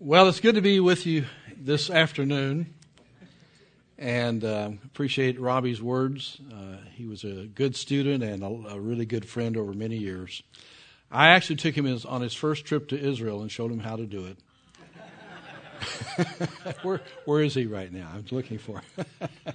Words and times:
Well, 0.00 0.26
it's 0.26 0.40
good 0.40 0.56
to 0.56 0.60
be 0.60 0.80
with 0.80 1.06
you 1.06 1.24
this 1.56 1.88
afternoon, 1.88 2.74
and 3.96 4.44
uh, 4.44 4.72
appreciate 4.84 5.38
Robbie's 5.38 5.80
words. 5.80 6.40
Uh, 6.52 6.78
he 6.94 7.06
was 7.06 7.22
a 7.22 7.46
good 7.46 7.76
student 7.76 8.24
and 8.24 8.42
a, 8.42 8.74
a, 8.74 8.80
really 8.80 9.06
good 9.06 9.24
friend 9.24 9.56
over 9.56 9.72
many 9.72 9.96
years. 9.96 10.42
I 11.12 11.28
actually 11.28 11.56
took 11.56 11.76
him 11.76 11.86
on 12.08 12.22
his 12.22 12.34
first 12.34 12.64
trip 12.64 12.88
to 12.88 12.98
Israel 12.98 13.42
and 13.42 13.52
showed 13.52 13.70
him 13.70 13.78
how 13.78 13.94
to 13.94 14.04
do 14.04 14.26
it. 14.26 14.36
where, 16.82 17.00
where 17.24 17.42
is 17.42 17.54
he 17.54 17.66
right 17.66 17.92
now? 17.92 18.10
I'm 18.12 18.24
looking 18.32 18.58
for 18.58 18.80
him. 18.80 19.06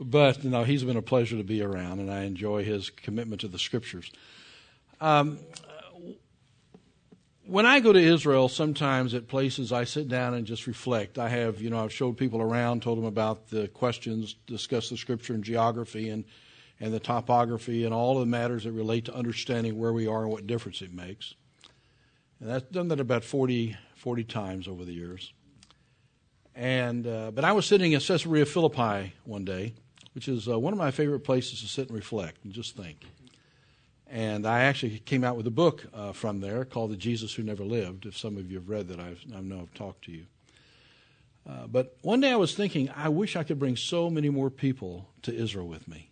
but 0.00 0.42
you 0.42 0.48
no, 0.48 0.60
know, 0.60 0.64
he's 0.64 0.84
been 0.84 0.96
a 0.96 1.02
pleasure 1.02 1.36
to 1.36 1.44
be 1.44 1.60
around, 1.62 2.00
and 2.00 2.10
I 2.10 2.22
enjoy 2.22 2.64
his 2.64 2.88
commitment 2.88 3.42
to 3.42 3.48
the 3.48 3.58
scriptures. 3.58 4.10
Um, 5.02 5.38
when 7.50 7.66
I 7.66 7.80
go 7.80 7.92
to 7.92 7.98
Israel, 7.98 8.48
sometimes 8.48 9.12
at 9.12 9.26
places 9.26 9.72
I 9.72 9.82
sit 9.82 10.06
down 10.06 10.34
and 10.34 10.46
just 10.46 10.68
reflect. 10.68 11.18
I 11.18 11.28
have, 11.28 11.60
you 11.60 11.68
know, 11.68 11.82
I've 11.82 11.92
showed 11.92 12.16
people 12.16 12.40
around, 12.40 12.80
told 12.80 12.96
them 12.96 13.04
about 13.04 13.48
the 13.48 13.66
questions, 13.66 14.36
discussed 14.46 14.90
the 14.90 14.96
scripture 14.96 15.34
and 15.34 15.42
geography 15.42 16.10
and, 16.10 16.24
and 16.78 16.94
the 16.94 17.00
topography 17.00 17.84
and 17.84 17.92
all 17.92 18.18
of 18.18 18.20
the 18.20 18.30
matters 18.30 18.62
that 18.64 18.72
relate 18.72 19.06
to 19.06 19.14
understanding 19.14 19.76
where 19.76 19.92
we 19.92 20.06
are 20.06 20.22
and 20.22 20.30
what 20.30 20.46
difference 20.46 20.80
it 20.80 20.94
makes. 20.94 21.34
And 22.38 22.52
I've 22.52 22.70
done 22.70 22.86
that 22.88 23.00
about 23.00 23.24
40, 23.24 23.76
40 23.96 24.24
times 24.24 24.68
over 24.68 24.84
the 24.84 24.94
years. 24.94 25.32
And, 26.54 27.04
uh, 27.04 27.32
but 27.32 27.44
I 27.44 27.50
was 27.50 27.66
sitting 27.66 27.90
in 27.92 28.00
Caesarea 28.00 28.46
Philippi 28.46 29.12
one 29.24 29.44
day, 29.44 29.74
which 30.14 30.28
is 30.28 30.48
uh, 30.48 30.56
one 30.56 30.72
of 30.72 30.78
my 30.78 30.92
favorite 30.92 31.20
places 31.20 31.62
to 31.62 31.66
sit 31.66 31.88
and 31.88 31.96
reflect 31.96 32.44
and 32.44 32.52
just 32.52 32.76
think. 32.76 33.04
And 34.10 34.44
I 34.44 34.62
actually 34.62 34.98
came 34.98 35.22
out 35.22 35.36
with 35.36 35.46
a 35.46 35.52
book 35.52 35.86
uh, 35.94 36.10
from 36.10 36.40
there 36.40 36.64
called 36.64 36.90
The 36.90 36.96
Jesus 36.96 37.32
Who 37.34 37.44
Never 37.44 37.64
Lived. 37.64 38.06
If 38.06 38.18
some 38.18 38.36
of 38.36 38.50
you 38.50 38.58
have 38.58 38.68
read 38.68 38.88
that, 38.88 38.98
I've, 38.98 39.24
I 39.34 39.40
know 39.40 39.60
I've 39.60 39.74
talked 39.74 40.04
to 40.06 40.12
you. 40.12 40.26
Uh, 41.48 41.68
but 41.68 41.96
one 42.02 42.20
day 42.20 42.32
I 42.32 42.36
was 42.36 42.54
thinking, 42.54 42.90
I 42.96 43.08
wish 43.08 43.36
I 43.36 43.44
could 43.44 43.60
bring 43.60 43.76
so 43.76 44.10
many 44.10 44.28
more 44.28 44.50
people 44.50 45.08
to 45.22 45.32
Israel 45.32 45.68
with 45.68 45.86
me 45.86 46.10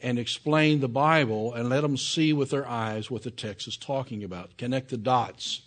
and 0.00 0.18
explain 0.18 0.80
the 0.80 0.88
Bible 0.88 1.52
and 1.52 1.68
let 1.68 1.82
them 1.82 1.96
see 1.96 2.32
with 2.32 2.50
their 2.50 2.66
eyes 2.66 3.10
what 3.10 3.22
the 3.22 3.30
text 3.30 3.68
is 3.68 3.76
talking 3.76 4.24
about, 4.24 4.56
connect 4.56 4.88
the 4.88 4.96
dots, 4.96 5.62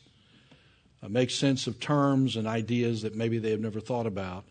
uh, 1.04 1.08
make 1.08 1.30
sense 1.30 1.68
of 1.68 1.80
terms 1.80 2.36
and 2.36 2.48
ideas 2.48 3.04
that 3.04 3.16
maybe 3.16 3.38
they 3.38 3.52
have 3.52 3.60
never 3.60 3.80
thought 3.80 4.08
about, 4.08 4.46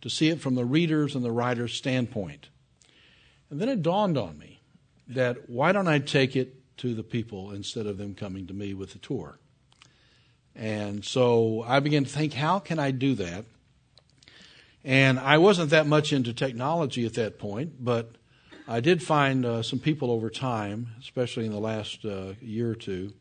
to 0.00 0.10
see 0.10 0.28
it 0.28 0.40
from 0.40 0.56
the 0.56 0.64
reader's 0.64 1.14
and 1.14 1.24
the 1.24 1.32
writer's 1.32 1.74
standpoint. 1.74 2.48
And 3.48 3.60
then 3.60 3.68
it 3.68 3.82
dawned 3.82 4.18
on 4.18 4.38
me 4.38 4.55
that 5.08 5.48
why 5.48 5.72
don't 5.72 5.88
I 5.88 5.98
take 5.98 6.36
it 6.36 6.54
to 6.78 6.94
the 6.94 7.02
people 7.02 7.52
instead 7.52 7.86
of 7.86 7.98
them 7.98 8.14
coming 8.14 8.46
to 8.46 8.54
me 8.54 8.74
with 8.74 8.92
the 8.92 8.98
tour? 8.98 9.38
And 10.54 11.04
so 11.04 11.64
I 11.66 11.80
began 11.80 12.04
to 12.04 12.10
think, 12.10 12.32
how 12.32 12.58
can 12.58 12.78
I 12.78 12.90
do 12.90 13.14
that? 13.16 13.44
And 14.84 15.18
I 15.18 15.38
wasn't 15.38 15.70
that 15.70 15.86
much 15.86 16.12
into 16.12 16.32
technology 16.32 17.04
at 17.04 17.14
that 17.14 17.38
point, 17.38 17.84
but 17.84 18.12
I 18.68 18.80
did 18.80 19.02
find 19.02 19.44
uh, 19.44 19.62
some 19.62 19.78
people 19.78 20.10
over 20.10 20.30
time, 20.30 20.88
especially 21.00 21.44
in 21.44 21.52
the 21.52 21.58
last 21.58 22.04
uh, 22.04 22.34
year 22.40 22.70
or 22.70 22.74
two, 22.74 23.12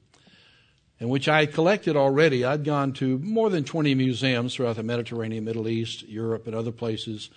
in 0.99 1.09
which 1.09 1.27
I 1.27 1.45
collected 1.45 1.95
already. 1.95 2.45
I'd 2.45 2.64
gone 2.64 2.94
to 2.94 3.17
more 3.20 3.49
than 3.49 3.64
20 3.64 3.95
museums 3.95 4.55
throughout 4.55 4.77
the 4.77 4.83
Mediterranean, 4.83 5.44
Middle 5.44 5.67
East, 5.67 6.08
Europe, 6.08 6.47
and 6.47 6.55
other 6.55 6.72
places, 6.72 7.30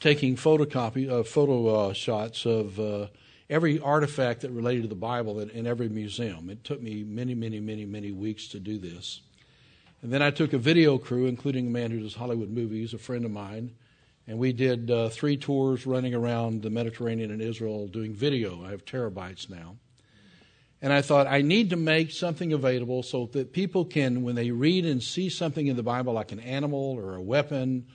taking 0.00 0.36
photocopy, 0.36 1.10
uh, 1.10 1.22
photo 1.22 1.68
uh, 1.68 1.92
shots 1.92 2.46
of 2.46 2.80
uh, 2.80 3.06
every 3.48 3.78
artifact 3.78 4.40
that 4.40 4.50
related 4.50 4.82
to 4.82 4.88
the 4.88 4.94
Bible 4.94 5.40
in 5.40 5.66
every 5.66 5.88
museum. 5.88 6.50
It 6.50 6.64
took 6.64 6.82
me 6.82 7.04
many, 7.04 7.34
many, 7.34 7.60
many, 7.60 7.84
many 7.84 8.10
weeks 8.10 8.48
to 8.48 8.60
do 8.60 8.78
this. 8.78 9.20
And 10.02 10.12
then 10.12 10.22
I 10.22 10.30
took 10.30 10.52
a 10.52 10.58
video 10.58 10.98
crew, 10.98 11.26
including 11.26 11.68
a 11.68 11.70
man 11.70 11.90
who 11.90 12.00
does 12.00 12.14
Hollywood 12.14 12.50
movies, 12.50 12.92
a 12.92 12.98
friend 12.98 13.24
of 13.24 13.30
mine, 13.30 13.72
and 14.26 14.38
we 14.38 14.52
did 14.52 14.90
uh, 14.90 15.08
three 15.08 15.36
tours 15.36 15.86
running 15.86 16.14
around 16.14 16.62
the 16.62 16.70
Mediterranean 16.70 17.30
and 17.30 17.40
Israel 17.40 17.86
doing 17.86 18.12
video. 18.12 18.64
I 18.64 18.70
have 18.70 18.84
terabytes 18.84 19.48
now. 19.48 19.76
And 20.82 20.92
I 20.92 21.00
thought, 21.00 21.26
I 21.26 21.42
need 21.42 21.70
to 21.70 21.76
make 21.76 22.10
something 22.10 22.52
available 22.52 23.02
so 23.02 23.26
that 23.32 23.52
people 23.52 23.84
can, 23.84 24.22
when 24.22 24.34
they 24.34 24.50
read 24.50 24.84
and 24.84 25.02
see 25.02 25.28
something 25.28 25.66
in 25.66 25.76
the 25.76 25.82
Bible, 25.82 26.12
like 26.12 26.32
an 26.32 26.40
animal 26.40 26.96
or 26.98 27.14
a 27.14 27.22
weapon 27.22 27.86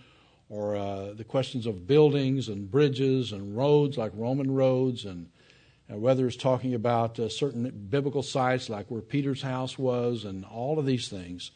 or 0.50 0.76
uh, 0.76 1.14
the 1.14 1.24
questions 1.24 1.66
of 1.66 1.86
buildings 1.86 2.48
and 2.50 2.72
bridges 2.72 3.34
and 3.34 3.56
roads, 3.56 3.98
like 3.98 4.12
Roman 4.16 4.52
roads 4.52 5.06
and 5.06 5.30
whether 5.96 6.28
it's 6.28 6.36
talking 6.36 6.74
about 6.74 7.20
uh, 7.20 7.30
certain 7.30 7.70
biblical 7.90 8.24
sites 8.24 8.70
like 8.70 8.88
where 8.90 9.02
Peter's 9.02 9.42
house 9.42 9.78
was 9.78 10.26
and 10.26 10.46
all 10.46 10.80
of 10.80 10.86
these 10.86 11.10
things, 11.10 11.52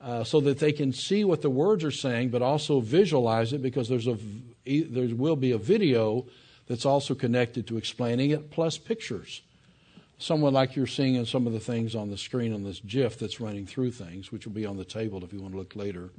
uh, 0.00 0.24
so 0.24 0.40
that 0.40 0.58
they 0.58 0.72
can 0.72 0.92
see 0.92 1.24
what 1.24 1.42
the 1.42 1.50
words 1.50 1.84
are 1.84 1.90
saying, 1.90 2.30
but 2.30 2.42
also 2.42 2.80
visualize 2.80 3.52
it 3.52 3.62
because 3.62 3.88
there's 3.88 4.08
a 4.08 4.16
there 4.64 5.14
will 5.14 5.36
be 5.36 5.52
a 5.52 5.58
video 5.58 6.26
that's 6.66 6.86
also 6.86 7.14
connected 7.14 7.66
to 7.66 7.76
explaining 7.76 8.30
it, 8.30 8.50
plus 8.50 8.78
pictures. 8.78 9.42
Somewhat 10.18 10.52
like 10.52 10.76
you're 10.76 10.86
seeing 10.86 11.16
in 11.16 11.26
some 11.26 11.46
of 11.46 11.52
the 11.52 11.60
things 11.60 11.96
on 11.96 12.10
the 12.10 12.16
screen 12.16 12.52
on 12.52 12.62
this 12.62 12.80
GIF 12.80 13.18
that's 13.18 13.40
running 13.40 13.66
through 13.66 13.90
things, 13.90 14.30
which 14.30 14.46
will 14.46 14.52
be 14.52 14.66
on 14.66 14.76
the 14.76 14.84
table 14.84 15.24
if 15.24 15.32
you 15.32 15.40
want 15.40 15.54
to 15.54 15.58
look 15.58 15.74
later. 15.74 16.10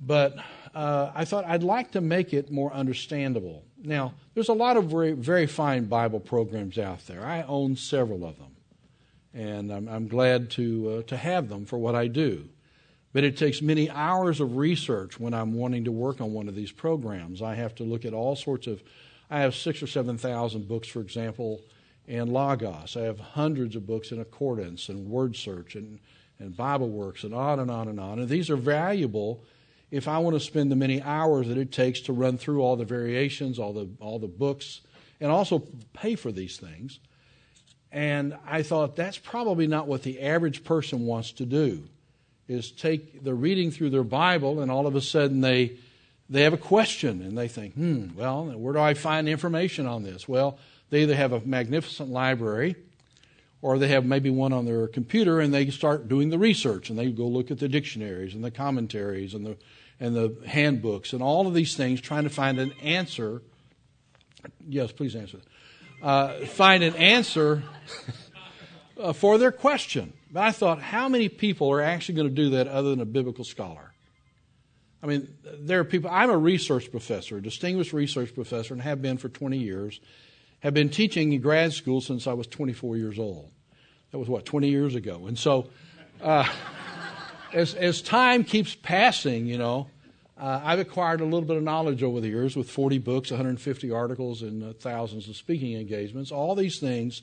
But 0.00 0.36
uh, 0.74 1.10
I 1.14 1.24
thought 1.24 1.44
I'd 1.44 1.62
like 1.62 1.90
to 1.92 2.00
make 2.00 2.32
it 2.32 2.50
more 2.50 2.72
understandable. 2.72 3.64
Now, 3.82 4.14
there's 4.34 4.48
a 4.48 4.54
lot 4.54 4.76
of 4.76 4.84
very, 4.84 5.12
very 5.12 5.46
fine 5.46 5.86
Bible 5.86 6.20
programs 6.20 6.78
out 6.78 7.06
there. 7.06 7.24
I 7.24 7.42
own 7.42 7.76
several 7.76 8.24
of 8.24 8.36
them, 8.38 8.56
and 9.32 9.72
I'm, 9.72 9.88
I'm 9.88 10.08
glad 10.08 10.50
to, 10.52 10.98
uh, 10.98 11.02
to 11.04 11.16
have 11.16 11.48
them 11.48 11.64
for 11.64 11.78
what 11.78 11.94
I 11.94 12.06
do. 12.06 12.48
But 13.12 13.24
it 13.24 13.36
takes 13.36 13.60
many 13.60 13.90
hours 13.90 14.40
of 14.40 14.56
research 14.56 15.18
when 15.18 15.34
I'm 15.34 15.54
wanting 15.54 15.84
to 15.84 15.92
work 15.92 16.20
on 16.20 16.32
one 16.32 16.48
of 16.48 16.54
these 16.54 16.70
programs. 16.70 17.42
I 17.42 17.54
have 17.54 17.74
to 17.76 17.84
look 17.84 18.04
at 18.04 18.14
all 18.14 18.36
sorts 18.36 18.66
of, 18.66 18.82
I 19.30 19.40
have 19.40 19.54
six 19.54 19.82
or 19.82 19.86
7,000 19.86 20.68
books, 20.68 20.86
for 20.86 21.00
example, 21.00 21.60
in 22.06 22.32
Logos. 22.32 22.96
I 22.96 23.02
have 23.02 23.18
hundreds 23.18 23.76
of 23.76 23.86
books 23.86 24.12
in 24.12 24.20
Accordance 24.20 24.88
and 24.88 25.08
Word 25.08 25.34
Search 25.36 25.74
and, 25.74 25.98
and 26.38 26.56
Bible 26.56 26.88
Works 26.88 27.24
and 27.24 27.34
on 27.34 27.58
and 27.58 27.70
on 27.70 27.88
and 27.88 27.98
on. 27.98 28.20
And 28.20 28.28
these 28.28 28.50
are 28.50 28.56
valuable 28.56 29.42
if 29.90 30.06
I 30.08 30.18
want 30.18 30.34
to 30.34 30.40
spend 30.40 30.70
the 30.70 30.76
many 30.76 31.02
hours 31.02 31.48
that 31.48 31.58
it 31.58 31.72
takes 31.72 32.00
to 32.02 32.12
run 32.12 32.38
through 32.38 32.62
all 32.62 32.76
the 32.76 32.84
variations, 32.84 33.58
all 33.58 33.72
the 33.72 33.88
all 34.00 34.18
the 34.18 34.28
books, 34.28 34.80
and 35.20 35.30
also 35.30 35.62
pay 35.92 36.14
for 36.14 36.32
these 36.32 36.56
things. 36.56 37.00
And 37.92 38.36
I 38.46 38.62
thought 38.62 38.94
that's 38.94 39.18
probably 39.18 39.66
not 39.66 39.88
what 39.88 40.02
the 40.02 40.20
average 40.20 40.62
person 40.62 41.06
wants 41.06 41.32
to 41.32 41.46
do. 41.46 41.88
Is 42.46 42.70
take 42.70 43.22
the 43.22 43.34
reading 43.34 43.70
through 43.70 43.90
their 43.90 44.04
Bible 44.04 44.60
and 44.60 44.70
all 44.70 44.86
of 44.86 44.94
a 44.94 45.00
sudden 45.00 45.40
they 45.40 45.72
they 46.28 46.42
have 46.42 46.52
a 46.52 46.58
question 46.58 47.22
and 47.22 47.36
they 47.36 47.48
think, 47.48 47.74
hmm, 47.74 48.08
well, 48.14 48.46
where 48.46 48.72
do 48.72 48.78
I 48.78 48.94
find 48.94 49.28
information 49.28 49.86
on 49.86 50.04
this? 50.04 50.28
Well, 50.28 50.58
they 50.90 51.02
either 51.02 51.16
have 51.16 51.32
a 51.32 51.40
magnificent 51.40 52.10
library 52.10 52.76
or 53.62 53.78
they 53.78 53.88
have 53.88 54.04
maybe 54.04 54.30
one 54.30 54.52
on 54.52 54.64
their 54.64 54.86
computer 54.88 55.40
and 55.40 55.52
they 55.52 55.68
start 55.70 56.08
doing 56.08 56.30
the 56.30 56.38
research 56.38 56.90
and 56.90 56.98
they 56.98 57.10
go 57.10 57.26
look 57.26 57.50
at 57.50 57.58
the 57.58 57.68
dictionaries 57.68 58.34
and 58.34 58.42
the 58.42 58.50
commentaries 58.50 59.34
and 59.34 59.44
the 59.44 59.56
and 60.00 60.16
the 60.16 60.34
handbooks 60.46 61.12
and 61.12 61.22
all 61.22 61.46
of 61.46 61.52
these 61.52 61.76
things, 61.76 62.00
trying 62.00 62.24
to 62.24 62.30
find 62.30 62.58
an 62.58 62.72
answer. 62.82 63.42
Yes, 64.66 64.90
please 64.92 65.14
answer. 65.14 65.40
Uh, 66.02 66.46
find 66.46 66.82
an 66.82 66.96
answer 66.96 67.62
uh, 68.98 69.12
for 69.12 69.36
their 69.36 69.52
question. 69.52 70.14
But 70.32 70.44
I 70.44 70.52
thought, 70.52 70.80
how 70.80 71.08
many 71.08 71.28
people 71.28 71.70
are 71.70 71.82
actually 71.82 72.14
going 72.14 72.28
to 72.28 72.34
do 72.34 72.50
that 72.50 72.66
other 72.66 72.90
than 72.90 73.00
a 73.00 73.04
biblical 73.04 73.44
scholar? 73.44 73.92
I 75.02 75.06
mean, 75.06 75.28
there 75.58 75.80
are 75.80 75.84
people. 75.84 76.10
I'm 76.10 76.30
a 76.30 76.36
research 76.36 76.90
professor, 76.90 77.38
a 77.38 77.42
distinguished 77.42 77.92
research 77.92 78.34
professor, 78.34 78.74
and 78.74 78.82
have 78.82 79.02
been 79.02 79.18
for 79.18 79.28
20 79.28 79.58
years. 79.58 80.00
Have 80.60 80.74
been 80.74 80.90
teaching 80.90 81.32
in 81.32 81.40
grad 81.40 81.72
school 81.72 82.00
since 82.00 82.26
I 82.26 82.32
was 82.32 82.46
24 82.46 82.96
years 82.96 83.18
old. 83.18 83.50
That 84.12 84.18
was 84.18 84.28
what 84.28 84.44
20 84.44 84.68
years 84.68 84.94
ago, 84.94 85.26
and 85.26 85.38
so. 85.38 85.68
Uh, 86.20 86.46
as, 87.52 87.74
as 87.74 88.02
time 88.02 88.44
keeps 88.44 88.74
passing, 88.74 89.46
you 89.46 89.58
know, 89.58 89.88
uh, 90.38 90.60
I've 90.64 90.78
acquired 90.78 91.20
a 91.20 91.24
little 91.24 91.42
bit 91.42 91.56
of 91.56 91.62
knowledge 91.62 92.02
over 92.02 92.20
the 92.20 92.28
years 92.28 92.56
with 92.56 92.70
40 92.70 92.98
books, 92.98 93.30
150 93.30 93.90
articles, 93.90 94.42
and 94.42 94.62
uh, 94.62 94.72
thousands 94.72 95.28
of 95.28 95.36
speaking 95.36 95.78
engagements, 95.78 96.32
all 96.32 96.54
these 96.54 96.78
things 96.78 97.22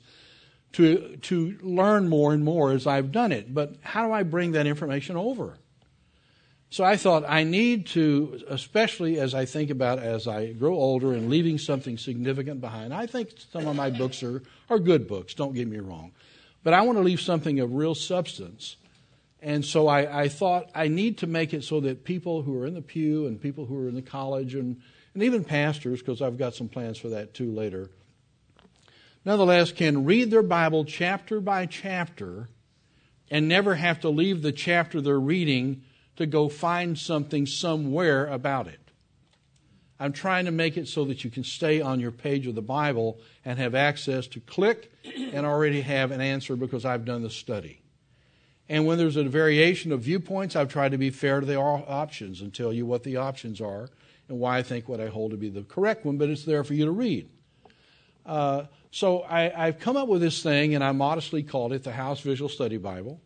to, 0.72 1.16
to 1.22 1.58
learn 1.62 2.08
more 2.08 2.32
and 2.32 2.44
more 2.44 2.70
as 2.70 2.86
I've 2.86 3.10
done 3.10 3.32
it. 3.32 3.52
But 3.52 3.76
how 3.80 4.06
do 4.06 4.12
I 4.12 4.22
bring 4.22 4.52
that 4.52 4.66
information 4.66 5.16
over? 5.16 5.58
So 6.70 6.84
I 6.84 6.96
thought 6.96 7.24
I 7.26 7.44
need 7.44 7.86
to, 7.88 8.42
especially 8.48 9.18
as 9.18 9.34
I 9.34 9.46
think 9.46 9.70
about 9.70 9.98
as 10.00 10.28
I 10.28 10.52
grow 10.52 10.74
older 10.74 11.14
and 11.14 11.30
leaving 11.30 11.58
something 11.58 11.96
significant 11.96 12.60
behind. 12.60 12.92
I 12.92 13.06
think 13.06 13.30
some 13.52 13.66
of 13.66 13.74
my 13.74 13.90
books 13.90 14.22
are, 14.22 14.42
are 14.68 14.78
good 14.78 15.08
books, 15.08 15.34
don't 15.34 15.54
get 15.54 15.66
me 15.66 15.78
wrong. 15.78 16.12
But 16.62 16.74
I 16.74 16.82
want 16.82 16.98
to 16.98 17.02
leave 17.02 17.20
something 17.20 17.60
of 17.60 17.72
real 17.72 17.94
substance 17.94 18.76
and 19.40 19.64
so 19.64 19.86
I, 19.86 20.22
I, 20.22 20.28
thought 20.28 20.70
I 20.74 20.88
need 20.88 21.18
to 21.18 21.26
make 21.26 21.54
it 21.54 21.62
so 21.62 21.80
that 21.80 22.04
people 22.04 22.42
who 22.42 22.58
are 22.60 22.66
in 22.66 22.74
the 22.74 22.82
pew 22.82 23.26
and 23.26 23.40
people 23.40 23.66
who 23.66 23.84
are 23.84 23.88
in 23.88 23.94
the 23.94 24.02
college 24.02 24.54
and, 24.54 24.80
and 25.14 25.22
even 25.22 25.44
pastors, 25.44 26.00
because 26.00 26.20
I've 26.20 26.38
got 26.38 26.54
some 26.54 26.68
plans 26.68 26.98
for 26.98 27.10
that 27.10 27.34
too 27.34 27.52
later, 27.52 27.90
nonetheless 29.24 29.70
can 29.70 30.04
read 30.04 30.30
their 30.30 30.42
Bible 30.42 30.84
chapter 30.84 31.40
by 31.40 31.66
chapter 31.66 32.48
and 33.30 33.46
never 33.46 33.76
have 33.76 34.00
to 34.00 34.08
leave 34.08 34.42
the 34.42 34.52
chapter 34.52 35.00
they're 35.00 35.20
reading 35.20 35.82
to 36.18 36.26
go 36.26 36.48
find 36.48 36.98
something 36.98 37.46
somewhere 37.46 38.26
about 38.26 38.66
it. 38.66 38.80
I'm 40.00 40.12
trying 40.12 40.46
to 40.46 40.50
make 40.50 40.76
it 40.76 40.88
so 40.88 41.04
that 41.06 41.22
you 41.22 41.30
can 41.30 41.44
stay 41.44 41.80
on 41.80 42.00
your 42.00 42.10
page 42.10 42.48
of 42.48 42.56
the 42.56 42.62
Bible 42.62 43.20
and 43.44 43.58
have 43.58 43.74
access 43.74 44.26
to 44.28 44.40
click 44.40 44.92
and 45.04 45.46
already 45.46 45.80
have 45.80 46.10
an 46.10 46.20
answer 46.20 46.56
because 46.56 46.84
I've 46.84 47.04
done 47.04 47.22
the 47.22 47.30
study. 47.30 47.82
And 48.68 48.84
when 48.84 48.98
there's 48.98 49.16
a 49.16 49.24
variation 49.24 49.92
of 49.92 50.02
viewpoints, 50.02 50.56
I've 50.56 50.72
tried 50.72 50.90
to 50.90 50.98
be 50.98 51.10
fair 51.10 51.38
to 51.38 51.46
the 51.46 51.56
options 51.56 52.40
and 52.40 52.52
tell 52.52 52.72
you 52.72 52.84
what 52.84 53.04
the 53.04 53.16
options 53.16 53.60
are 53.60 53.88
and 54.28 54.40
why 54.40 54.58
I 54.58 54.62
think 54.64 54.88
what 54.88 55.00
I 55.00 55.06
hold 55.06 55.30
to 55.30 55.36
be 55.36 55.50
the 55.50 55.62
correct 55.62 56.04
one, 56.04 56.18
but 56.18 56.28
it's 56.28 56.44
there 56.44 56.64
for 56.64 56.74
you 56.74 56.84
to 56.84 56.90
read. 56.90 57.28
Uh, 58.26 58.64
so 58.90 59.22
I, 59.22 59.66
have 59.66 59.78
come 59.78 59.96
up 59.96 60.08
with 60.08 60.20
this 60.20 60.42
thing, 60.42 60.74
and 60.74 60.82
I 60.82 60.90
modestly 60.92 61.44
called 61.44 61.72
it 61.72 61.84
the 61.84 61.92
House 61.92 62.20
Visual 62.20 62.48
Study 62.48 62.76
Bible, 62.76 63.20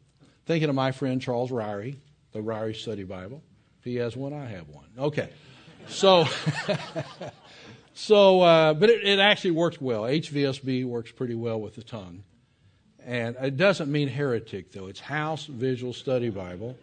thinking 0.44 0.68
of 0.68 0.74
my 0.74 0.92
friend 0.92 1.20
Charles 1.20 1.50
Ryrie, 1.50 1.96
the 2.32 2.40
Ryrie 2.40 2.76
Study 2.76 3.04
Bible. 3.04 3.42
If 3.78 3.84
he 3.84 3.96
has 3.96 4.16
one, 4.16 4.32
I 4.32 4.46
have 4.46 4.68
one. 4.68 4.86
Okay. 4.98 5.30
So, 5.88 6.26
so 7.94 8.40
uh, 8.40 8.74
but 8.74 8.90
it, 8.90 9.04
it 9.04 9.18
actually 9.18 9.52
works 9.52 9.80
well. 9.80 10.02
HVSB 10.02 10.84
works 10.84 11.12
pretty 11.12 11.34
well 11.34 11.60
with 11.60 11.74
the 11.74 11.82
tongue. 11.82 12.22
And 13.04 13.36
it 13.36 13.56
doesn't 13.56 13.90
mean 13.90 14.08
heretic, 14.08 14.72
though. 14.72 14.86
It's 14.86 15.00
House 15.00 15.46
Visual 15.46 15.92
Study 15.92 16.30
Bible. 16.30 16.76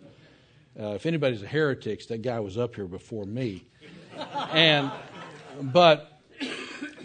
Uh, 0.78 0.90
if 0.90 1.06
anybody's 1.06 1.42
a 1.42 1.48
heretic, 1.48 2.06
that 2.08 2.22
guy 2.22 2.40
was 2.40 2.58
up 2.58 2.76
here 2.76 2.88
before 2.88 3.26
me. 3.26 3.66
And, 4.52 4.92
but 5.62 6.20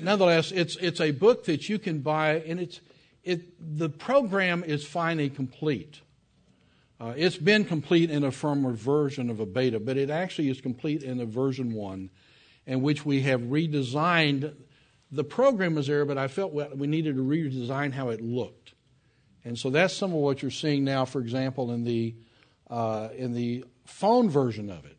nonetheless, 0.01 0.53
it's, 0.53 0.77
it's 0.77 1.01
a 1.01 1.13
book 1.13 1.45
that 1.45 1.69
you 1.69 1.79
can 1.79 2.01
buy, 2.01 2.41
and 2.41 2.61
it's, 2.61 2.81
it, 3.23 3.79
the 3.79 3.89
program 3.89 4.65
is 4.65 4.85
finally 4.85 5.31
complete. 5.31 6.01
Uh, 7.01 7.13
it's 7.17 7.37
been 7.37 7.65
complete 7.65 8.11
in 8.11 8.23
a 8.23 8.31
firmware 8.31 8.75
version 8.75 9.29
of 9.29 9.41
a 9.41 9.47
beta, 9.47 9.81
but 9.81 9.97
it 9.97 10.11
actually 10.11 10.49
is 10.49 10.61
complete 10.61 11.03
in 11.03 11.21
a 11.21 11.27
version 11.27 11.73
one, 11.73 12.09
in 12.67 12.83
which 12.83 13.05
we 13.05 13.23
have 13.23 13.41
redesigned. 13.43 14.55
The 15.11 15.25
program 15.25 15.77
is 15.77 15.89
there, 15.89 16.05
but 16.05 16.19
I 16.19 16.29
felt 16.29 16.53
we 16.53 16.87
needed 16.87 17.17
to 17.17 17.23
redesign 17.23 17.93
how 17.93 18.11
it 18.11 18.21
looked, 18.21 18.75
and 19.45 19.59
so 19.59 19.71
that's 19.71 19.95
some 19.95 20.13
of 20.13 20.19
what 20.19 20.41
you're 20.41 20.51
seeing 20.51 20.85
now. 20.85 21.05
For 21.05 21.21
example, 21.21 21.73
in 21.73 21.85
the 21.85 22.15
uh, 22.71 23.09
in 23.17 23.33
the 23.33 23.65
phone 23.85 24.31
version 24.31 24.71
of 24.71 24.85
it, 24.85 24.97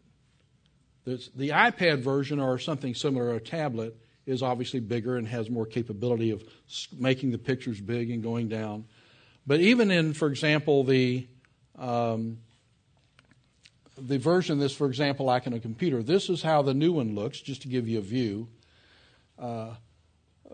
the, 1.05 1.29
the 1.35 1.49
iPad 1.49 1.99
version 1.99 2.39
or 2.39 2.59
something 2.59 2.93
similar, 2.93 3.33
a 3.33 3.39
tablet, 3.39 3.95
is 4.25 4.43
obviously 4.43 4.79
bigger 4.79 5.17
and 5.17 5.27
has 5.27 5.49
more 5.49 5.65
capability 5.65 6.31
of 6.31 6.43
making 6.97 7.31
the 7.31 7.37
pictures 7.37 7.79
big 7.79 8.11
and 8.11 8.21
going 8.21 8.49
down. 8.49 8.85
But 9.47 9.59
even 9.61 9.91
in, 9.91 10.13
for 10.13 10.27
example, 10.27 10.83
the 10.83 11.27
um, 11.77 12.39
the 13.97 14.17
version 14.17 14.59
this, 14.59 14.75
for 14.75 14.87
example, 14.87 15.25
like 15.25 15.47
in 15.47 15.53
a 15.53 15.59
computer, 15.59 16.03
this 16.03 16.29
is 16.29 16.41
how 16.41 16.61
the 16.61 16.73
new 16.73 16.93
one 16.93 17.15
looks, 17.15 17.39
just 17.39 17.61
to 17.63 17.67
give 17.67 17.87
you 17.87 17.99
a 17.99 18.01
view. 18.01 18.47
Uh, 19.39 19.75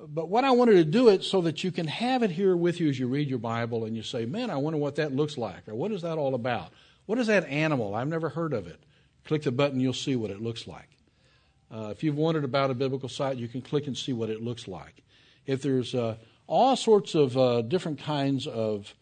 but 0.07 0.29
what 0.29 0.43
I 0.43 0.51
wanted 0.51 0.73
to 0.73 0.85
do 0.85 1.09
it 1.09 1.23
so 1.23 1.41
that 1.41 1.63
you 1.63 1.71
can 1.71 1.87
have 1.87 2.23
it 2.23 2.31
here 2.31 2.55
with 2.55 2.79
you 2.79 2.89
as 2.89 2.97
you 2.97 3.07
read 3.07 3.29
your 3.29 3.39
Bible 3.39 3.85
and 3.85 3.95
you 3.95 4.03
say, 4.03 4.25
man, 4.25 4.49
I 4.49 4.55
wonder 4.57 4.79
what 4.79 4.95
that 4.95 5.13
looks 5.13 5.37
like, 5.37 5.67
or 5.67 5.75
what 5.75 5.91
is 5.91 6.01
that 6.01 6.17
all 6.17 6.33
about? 6.33 6.71
What 7.05 7.19
is 7.19 7.27
that 7.27 7.47
animal? 7.47 7.93
I've 7.93 8.07
never 8.07 8.29
heard 8.29 8.53
of 8.53 8.67
it. 8.67 8.79
Click 9.25 9.43
the 9.43 9.51
button, 9.51 9.79
you'll 9.79 9.93
see 9.93 10.15
what 10.15 10.31
it 10.31 10.41
looks 10.41 10.65
like. 10.67 10.89
Uh, 11.73 11.89
if 11.89 12.03
you've 12.03 12.17
wondered 12.17 12.43
about 12.43 12.71
a 12.71 12.73
biblical 12.73 13.09
site, 13.09 13.37
you 13.37 13.47
can 13.47 13.61
click 13.61 13.87
and 13.87 13.97
see 13.97 14.13
what 14.13 14.29
it 14.29 14.41
looks 14.41 14.67
like. 14.67 15.03
If 15.45 15.61
there's 15.61 15.95
uh, 15.95 16.15
all 16.47 16.75
sorts 16.75 17.15
of 17.15 17.37
uh, 17.37 17.61
different 17.61 17.99
kinds 17.99 18.47
of 18.47 18.93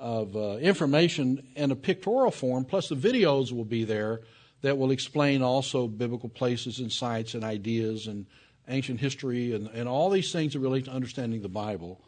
of 0.00 0.34
uh, 0.34 0.56
information 0.56 1.46
in 1.54 1.70
a 1.70 1.76
pictorial 1.76 2.30
form, 2.30 2.64
plus 2.64 2.88
the 2.88 2.94
videos 2.96 3.52
will 3.52 3.66
be 3.66 3.84
there 3.84 4.22
that 4.62 4.76
will 4.76 4.90
explain 4.90 5.42
also 5.42 5.86
biblical 5.86 6.28
places 6.28 6.80
and 6.80 6.90
sites 6.90 7.34
and 7.34 7.44
ideas 7.44 8.06
and 8.06 8.26
ancient 8.68 8.98
history 8.98 9.54
and, 9.54 9.68
and 9.68 9.88
all 9.88 10.10
these 10.10 10.32
things 10.32 10.54
that 10.54 10.60
relate 10.60 10.86
to 10.86 10.90
understanding 10.90 11.42
the 11.42 11.48
Bible. 11.48 12.00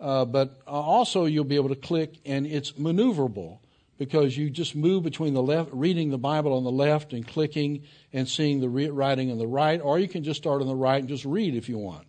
Uh, 0.00 0.24
but 0.24 0.60
uh, 0.66 0.70
also 0.70 1.26
you'll 1.26 1.44
be 1.44 1.56
able 1.56 1.68
to 1.68 1.76
click 1.76 2.14
and 2.24 2.46
it's 2.46 2.72
maneuverable 2.72 3.58
because 3.98 4.36
you 4.36 4.48
just 4.48 4.76
move 4.76 5.02
between 5.02 5.34
the 5.34 5.42
left, 5.42 5.70
reading 5.72 6.10
the 6.10 6.18
Bible 6.18 6.56
on 6.56 6.64
the 6.64 6.70
left 6.70 7.12
and 7.12 7.26
clicking 7.26 7.82
and 8.12 8.28
seeing 8.28 8.60
the 8.60 8.68
re- 8.68 8.90
writing 8.90 9.30
on 9.30 9.38
the 9.38 9.46
right, 9.46 9.80
or 9.82 9.98
you 9.98 10.08
can 10.08 10.22
just 10.22 10.40
start 10.40 10.62
on 10.62 10.68
the 10.68 10.74
right 10.74 11.00
and 11.00 11.08
just 11.08 11.24
read 11.24 11.54
if 11.54 11.68
you 11.68 11.76
want. 11.76 12.06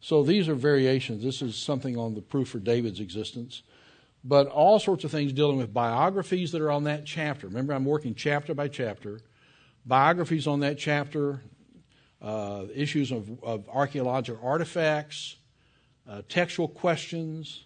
So 0.00 0.22
these 0.22 0.48
are 0.48 0.54
variations. 0.54 1.24
This 1.24 1.40
is 1.42 1.56
something 1.56 1.96
on 1.96 2.14
the 2.14 2.20
proof 2.20 2.48
for 2.50 2.58
David's 2.58 3.00
existence 3.00 3.62
but 4.22 4.46
all 4.48 4.78
sorts 4.78 5.04
of 5.04 5.10
things 5.10 5.32
dealing 5.32 5.56
with 5.56 5.72
biographies 5.72 6.52
that 6.52 6.60
are 6.60 6.70
on 6.70 6.84
that 6.84 7.06
chapter. 7.06 7.46
Remember, 7.46 7.72
I'm 7.72 7.84
working 7.84 8.14
chapter 8.14 8.54
by 8.54 8.68
chapter. 8.68 9.20
Biographies 9.86 10.46
on 10.46 10.60
that 10.60 10.78
chapter, 10.78 11.42
uh, 12.20 12.64
issues 12.74 13.12
of, 13.12 13.42
of, 13.42 13.68
archaeological 13.68 14.46
artifacts, 14.46 15.36
uh, 16.08 16.20
textual 16.28 16.68
questions, 16.68 17.64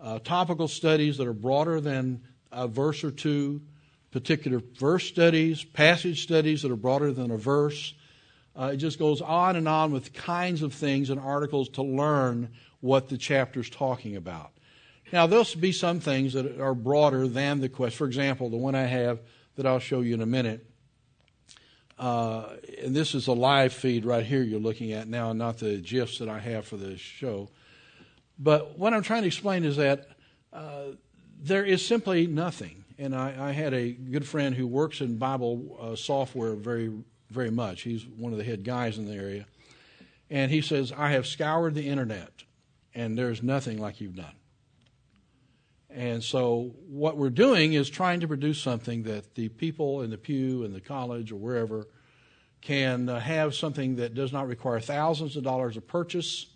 uh, 0.00 0.18
topical 0.18 0.68
studies 0.68 1.16
that 1.16 1.26
are 1.26 1.32
broader 1.32 1.80
than 1.80 2.22
a 2.52 2.68
verse 2.68 3.02
or 3.02 3.10
two, 3.10 3.62
particular 4.10 4.60
verse 4.78 5.06
studies, 5.06 5.64
passage 5.64 6.22
studies 6.22 6.62
that 6.62 6.70
are 6.70 6.76
broader 6.76 7.12
than 7.12 7.30
a 7.30 7.36
verse. 7.36 7.94
Uh, 8.54 8.72
it 8.74 8.76
just 8.76 8.98
goes 8.98 9.22
on 9.22 9.56
and 9.56 9.68
on 9.68 9.92
with 9.92 10.12
kinds 10.12 10.62
of 10.62 10.74
things 10.74 11.08
and 11.08 11.20
articles 11.20 11.68
to 11.70 11.82
learn 11.82 12.50
what 12.80 13.08
the 13.08 13.16
chapter 13.16 13.60
is 13.60 13.70
talking 13.70 14.16
about. 14.16 14.50
Now, 15.12 15.26
there'll 15.26 15.46
be 15.58 15.72
some 15.72 16.00
things 16.00 16.34
that 16.34 16.60
are 16.60 16.74
broader 16.74 17.26
than 17.26 17.60
the 17.60 17.68
quest. 17.68 17.96
For 17.96 18.06
example, 18.06 18.50
the 18.50 18.56
one 18.56 18.74
I 18.74 18.82
have 18.82 19.20
that 19.56 19.66
I'll 19.66 19.78
show 19.78 20.00
you 20.00 20.14
in 20.14 20.20
a 20.20 20.26
minute. 20.26 20.64
Uh, 21.98 22.50
and 22.82 22.94
this 22.94 23.14
is 23.14 23.26
a 23.26 23.32
live 23.32 23.72
feed 23.72 24.04
right 24.04 24.24
here 24.24 24.42
you're 24.42 24.60
looking 24.60 24.92
at 24.92 25.08
now, 25.08 25.32
not 25.32 25.58
the 25.58 25.78
GIFs 25.78 26.18
that 26.18 26.28
I 26.28 26.38
have 26.38 26.66
for 26.66 26.76
the 26.76 26.96
show. 26.96 27.48
But 28.38 28.78
what 28.78 28.94
I'm 28.94 29.02
trying 29.02 29.22
to 29.22 29.26
explain 29.26 29.64
is 29.64 29.76
that 29.76 30.08
uh, 30.52 30.92
there 31.40 31.64
is 31.64 31.84
simply 31.84 32.26
nothing. 32.26 32.84
And 32.98 33.14
I, 33.14 33.48
I, 33.48 33.52
had 33.52 33.74
a 33.74 33.92
good 33.92 34.26
friend 34.26 34.54
who 34.54 34.66
works 34.66 35.00
in 35.00 35.18
Bible 35.18 35.76
uh, 35.80 35.96
software 35.96 36.54
very, 36.54 36.92
very 37.30 37.50
much. 37.50 37.82
He's 37.82 38.04
one 38.04 38.32
of 38.32 38.38
the 38.38 38.44
head 38.44 38.64
guys 38.64 38.98
in 38.98 39.06
the 39.06 39.14
area. 39.14 39.46
And 40.30 40.50
he 40.50 40.60
says, 40.60 40.92
I 40.96 41.10
have 41.10 41.26
scoured 41.26 41.74
the 41.74 41.88
internet, 41.88 42.42
and 42.94 43.16
there's 43.16 43.42
nothing 43.42 43.78
like 43.78 44.00
you've 44.00 44.16
done. 44.16 44.34
And 45.98 46.22
so, 46.22 46.76
what 46.88 47.16
we're 47.16 47.28
doing 47.28 47.72
is 47.72 47.90
trying 47.90 48.20
to 48.20 48.28
produce 48.28 48.60
something 48.62 49.02
that 49.02 49.34
the 49.34 49.48
people 49.48 50.02
in 50.02 50.10
the 50.10 50.16
pew 50.16 50.62
and 50.62 50.72
the 50.72 50.80
college 50.80 51.32
or 51.32 51.36
wherever 51.36 51.88
can 52.60 53.08
uh, 53.08 53.18
have 53.18 53.56
something 53.56 53.96
that 53.96 54.14
does 54.14 54.32
not 54.32 54.46
require 54.46 54.78
thousands 54.78 55.34
of 55.34 55.42
dollars 55.42 55.76
of 55.76 55.88
purchase, 55.88 56.46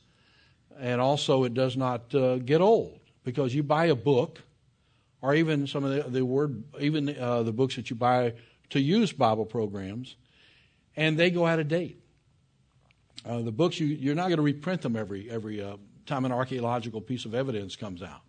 and 0.78 1.00
also 1.00 1.42
it 1.42 1.54
does 1.54 1.76
not 1.76 2.14
uh, 2.14 2.36
get 2.36 2.60
old 2.60 3.00
because 3.24 3.52
you 3.52 3.64
buy 3.64 3.86
a 3.86 3.96
book, 3.96 4.40
or 5.20 5.34
even 5.34 5.66
some 5.66 5.82
of 5.82 5.90
the, 5.90 6.08
the 6.08 6.24
word, 6.24 6.62
even 6.78 7.08
uh, 7.18 7.42
the 7.42 7.52
books 7.52 7.74
that 7.74 7.90
you 7.90 7.96
buy 7.96 8.34
to 8.70 8.80
use 8.80 9.12
Bible 9.12 9.44
programs, 9.44 10.14
and 10.94 11.18
they 11.18 11.32
go 11.32 11.46
out 11.46 11.58
of 11.58 11.66
date. 11.66 12.00
Uh, 13.26 13.40
the 13.40 13.50
books 13.50 13.80
you, 13.80 13.88
you're 13.88 14.14
not 14.14 14.28
going 14.28 14.36
to 14.36 14.42
reprint 14.42 14.82
them 14.82 14.94
every 14.94 15.28
every 15.28 15.60
uh, 15.60 15.78
time 16.06 16.24
an 16.24 16.30
archaeological 16.30 17.00
piece 17.00 17.24
of 17.24 17.34
evidence 17.34 17.74
comes 17.74 18.04
out 18.04 18.20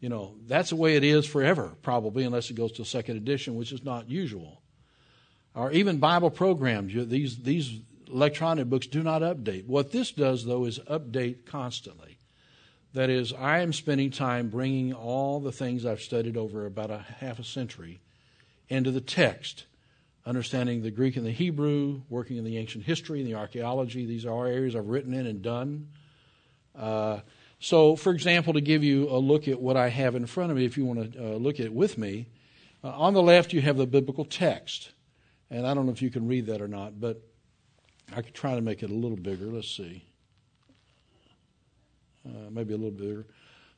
you 0.00 0.08
know, 0.08 0.34
that's 0.46 0.70
the 0.70 0.76
way 0.76 0.96
it 0.96 1.04
is 1.04 1.26
forever, 1.26 1.72
probably, 1.82 2.24
unless 2.24 2.50
it 2.50 2.54
goes 2.54 2.72
to 2.72 2.82
a 2.82 2.86
second 2.86 3.16
edition, 3.16 3.56
which 3.56 3.72
is 3.72 3.84
not 3.84 4.10
usual. 4.10 4.60
Or 5.54 5.70
even 5.72 5.98
Bible 5.98 6.30
programs, 6.30 6.92
these, 7.08 7.38
these 7.38 7.80
electronic 8.08 8.68
books 8.68 8.86
do 8.86 9.02
not 9.02 9.22
update. 9.22 9.66
What 9.66 9.92
this 9.92 10.10
does, 10.10 10.44
though, 10.44 10.64
is 10.64 10.78
update 10.80 11.46
constantly. 11.46 12.18
That 12.92 13.10
is, 13.10 13.32
I 13.32 13.60
am 13.60 13.72
spending 13.72 14.10
time 14.10 14.50
bringing 14.50 14.92
all 14.92 15.40
the 15.40 15.52
things 15.52 15.84
I've 15.84 16.00
studied 16.00 16.36
over 16.36 16.66
about 16.66 16.90
a 16.90 16.98
half 16.98 17.38
a 17.38 17.44
century 17.44 18.00
into 18.68 18.90
the 18.90 19.00
text, 19.00 19.64
understanding 20.24 20.82
the 20.82 20.90
Greek 20.90 21.16
and 21.16 21.26
the 21.26 21.32
Hebrew, 21.32 22.02
working 22.08 22.36
in 22.36 22.44
the 22.44 22.56
ancient 22.56 22.84
history 22.84 23.20
and 23.20 23.28
the 23.28 23.34
archaeology. 23.34 24.06
These 24.06 24.26
are 24.26 24.46
areas 24.46 24.76
I've 24.76 24.88
written 24.88 25.12
in 25.12 25.26
and 25.26 25.42
done. 25.42 25.88
Uh, 26.78 27.20
so, 27.64 27.96
for 27.96 28.12
example, 28.12 28.52
to 28.52 28.60
give 28.60 28.84
you 28.84 29.08
a 29.08 29.16
look 29.16 29.48
at 29.48 29.58
what 29.58 29.74
I 29.74 29.88
have 29.88 30.16
in 30.16 30.26
front 30.26 30.50
of 30.50 30.58
me, 30.58 30.66
if 30.66 30.76
you 30.76 30.84
want 30.84 31.14
to 31.14 31.18
uh, 31.18 31.36
look 31.38 31.60
at 31.60 31.64
it 31.64 31.72
with 31.72 31.96
me, 31.96 32.26
uh, 32.84 32.88
on 32.90 33.14
the 33.14 33.22
left 33.22 33.54
you 33.54 33.62
have 33.62 33.78
the 33.78 33.86
biblical 33.86 34.26
text. 34.26 34.92
And 35.50 35.66
I 35.66 35.72
don't 35.72 35.86
know 35.86 35.92
if 35.92 36.02
you 36.02 36.10
can 36.10 36.28
read 36.28 36.44
that 36.48 36.60
or 36.60 36.68
not, 36.68 37.00
but 37.00 37.22
I 38.14 38.20
could 38.20 38.34
try 38.34 38.54
to 38.54 38.60
make 38.60 38.82
it 38.82 38.90
a 38.90 38.94
little 38.94 39.16
bigger. 39.16 39.46
Let's 39.46 39.74
see. 39.74 40.04
Uh, 42.28 42.50
maybe 42.50 42.74
a 42.74 42.76
little 42.76 42.90
bigger. 42.90 43.24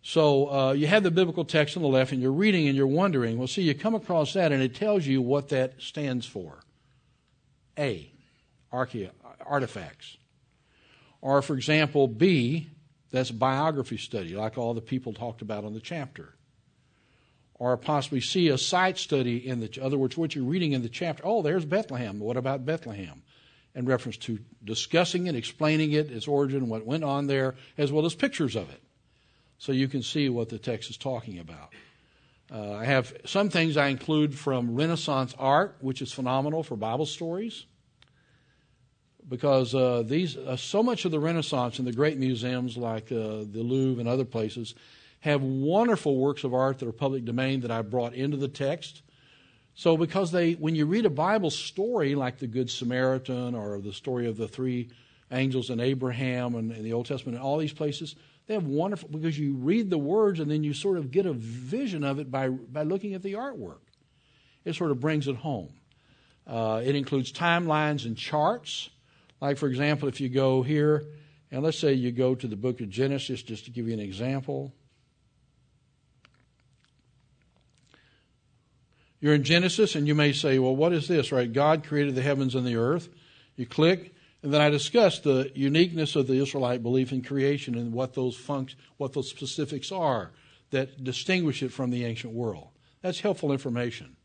So 0.02 0.50
uh, 0.50 0.72
you 0.72 0.88
have 0.88 1.04
the 1.04 1.12
biblical 1.12 1.44
text 1.44 1.76
on 1.76 1.84
the 1.84 1.88
left, 1.88 2.10
and 2.10 2.20
you're 2.20 2.32
reading 2.32 2.66
and 2.66 2.76
you're 2.76 2.88
wondering. 2.88 3.38
Well, 3.38 3.46
see, 3.46 3.62
you 3.62 3.72
come 3.76 3.94
across 3.94 4.32
that, 4.32 4.50
and 4.50 4.60
it 4.60 4.74
tells 4.74 5.06
you 5.06 5.22
what 5.22 5.50
that 5.50 5.74
stands 5.80 6.26
for. 6.26 6.58
A, 7.78 8.10
archae- 8.72 9.12
artifacts. 9.46 10.16
Or, 11.20 11.40
for 11.40 11.54
example, 11.54 12.08
B, 12.08 12.70
that's 13.10 13.30
biography 13.30 13.96
study, 13.96 14.34
like 14.34 14.58
all 14.58 14.74
the 14.74 14.80
people 14.80 15.12
talked 15.12 15.42
about 15.42 15.64
on 15.64 15.74
the 15.74 15.80
chapter. 15.80 16.34
or 17.58 17.76
possibly 17.76 18.20
see 18.20 18.48
a 18.48 18.58
site 18.58 18.98
study 18.98 19.46
in 19.48 19.60
the, 19.60 19.80
other 19.82 19.96
words, 19.96 20.16
what 20.16 20.34
you're 20.34 20.44
reading 20.44 20.72
in 20.72 20.82
the 20.82 20.88
chapter. 20.88 21.22
Oh, 21.24 21.42
there's 21.42 21.64
Bethlehem. 21.64 22.20
What 22.20 22.36
about 22.36 22.66
Bethlehem? 22.66 23.22
In 23.74 23.86
reference 23.86 24.16
to 24.18 24.38
discussing 24.64 25.26
it, 25.26 25.34
explaining 25.34 25.92
it, 25.92 26.10
its 26.10 26.28
origin, 26.28 26.68
what 26.68 26.86
went 26.86 27.04
on 27.04 27.26
there, 27.26 27.54
as 27.78 27.92
well 27.92 28.04
as 28.06 28.14
pictures 28.14 28.56
of 28.56 28.70
it. 28.70 28.82
So 29.58 29.72
you 29.72 29.88
can 29.88 30.02
see 30.02 30.28
what 30.28 30.50
the 30.50 30.58
text 30.58 30.90
is 30.90 30.98
talking 30.98 31.38
about. 31.38 31.72
Uh, 32.52 32.74
I 32.74 32.84
have 32.84 33.14
some 33.24 33.48
things 33.48 33.76
I 33.76 33.88
include 33.88 34.38
from 34.38 34.74
Renaissance 34.74 35.34
art, 35.38 35.76
which 35.80 36.02
is 36.02 36.12
phenomenal 36.12 36.62
for 36.62 36.76
Bible 36.76 37.06
stories, 37.06 37.64
because 39.28 39.74
uh, 39.74 40.02
these 40.06 40.36
uh, 40.36 40.56
so 40.56 40.82
much 40.82 41.04
of 41.04 41.10
the 41.10 41.20
Renaissance 41.20 41.78
and 41.78 41.86
the 41.86 41.92
great 41.92 42.18
museums 42.18 42.76
like 42.76 43.10
uh, 43.10 43.44
the 43.50 43.62
Louvre 43.62 44.00
and 44.00 44.08
other 44.08 44.24
places 44.24 44.74
have 45.20 45.42
wonderful 45.42 46.16
works 46.16 46.44
of 46.44 46.54
art 46.54 46.78
that 46.78 46.88
are 46.88 46.92
public 46.92 47.24
domain 47.24 47.60
that 47.60 47.70
I 47.70 47.82
brought 47.82 48.14
into 48.14 48.36
the 48.36 48.48
text. 48.48 49.02
So, 49.74 49.96
because 49.96 50.30
they, 50.32 50.52
when 50.52 50.74
you 50.74 50.86
read 50.86 51.04
a 51.04 51.10
Bible 51.10 51.50
story 51.50 52.14
like 52.14 52.38
the 52.38 52.46
Good 52.46 52.70
Samaritan 52.70 53.54
or 53.54 53.80
the 53.80 53.92
story 53.92 54.26
of 54.26 54.36
the 54.36 54.48
three 54.48 54.90
angels 55.30 55.68
and 55.70 55.80
Abraham 55.80 56.54
and 56.54 56.72
in 56.72 56.82
the 56.82 56.92
Old 56.92 57.06
Testament 57.06 57.36
and 57.36 57.44
all 57.44 57.58
these 57.58 57.72
places, 57.72 58.14
they 58.46 58.54
have 58.54 58.66
wonderful 58.66 59.08
because 59.08 59.38
you 59.38 59.54
read 59.54 59.90
the 59.90 59.98
words 59.98 60.40
and 60.40 60.50
then 60.50 60.62
you 60.62 60.72
sort 60.72 60.96
of 60.96 61.10
get 61.10 61.26
a 61.26 61.32
vision 61.32 62.04
of 62.04 62.18
it 62.18 62.30
by 62.30 62.48
by 62.48 62.84
looking 62.84 63.14
at 63.14 63.22
the 63.22 63.34
artwork. 63.34 63.80
It 64.64 64.74
sort 64.74 64.92
of 64.92 65.00
brings 65.00 65.28
it 65.28 65.36
home. 65.36 65.74
Uh, 66.46 66.80
it 66.84 66.94
includes 66.94 67.32
timelines 67.32 68.06
and 68.06 68.16
charts. 68.16 68.88
Like 69.40 69.58
for 69.58 69.66
example, 69.66 70.08
if 70.08 70.20
you 70.20 70.28
go 70.28 70.62
here 70.62 71.04
and 71.50 71.62
let's 71.62 71.78
say 71.78 71.92
you 71.92 72.12
go 72.12 72.34
to 72.34 72.46
the 72.46 72.56
book 72.56 72.80
of 72.80 72.90
Genesis, 72.90 73.42
just 73.42 73.66
to 73.66 73.70
give 73.70 73.86
you 73.86 73.94
an 73.94 74.00
example. 74.00 74.74
You're 79.20 79.34
in 79.34 79.44
Genesis 79.44 79.94
and 79.94 80.06
you 80.06 80.14
may 80.14 80.32
say, 80.32 80.58
well, 80.58 80.76
what 80.76 80.92
is 80.92 81.08
this, 81.08 81.32
right? 81.32 81.50
God 81.50 81.84
created 81.84 82.14
the 82.14 82.22
heavens 82.22 82.54
and 82.54 82.66
the 82.66 82.76
earth. 82.76 83.08
You 83.56 83.66
click, 83.66 84.14
and 84.42 84.52
then 84.52 84.60
I 84.60 84.70
discussed 84.70 85.24
the 85.24 85.50
uniqueness 85.54 86.14
of 86.16 86.26
the 86.26 86.34
Israelite 86.34 86.82
belief 86.82 87.12
in 87.12 87.22
creation 87.22 87.74
and 87.74 87.92
what 87.92 88.14
those 88.14 88.36
func- 88.36 88.74
what 88.96 89.12
those 89.12 89.30
specifics 89.30 89.90
are 89.90 90.32
that 90.70 91.02
distinguish 91.02 91.62
it 91.62 91.72
from 91.72 91.90
the 91.90 92.04
ancient 92.04 92.32
world. 92.32 92.68
That's 93.02 93.20
helpful 93.20 93.52
information. 93.52 94.15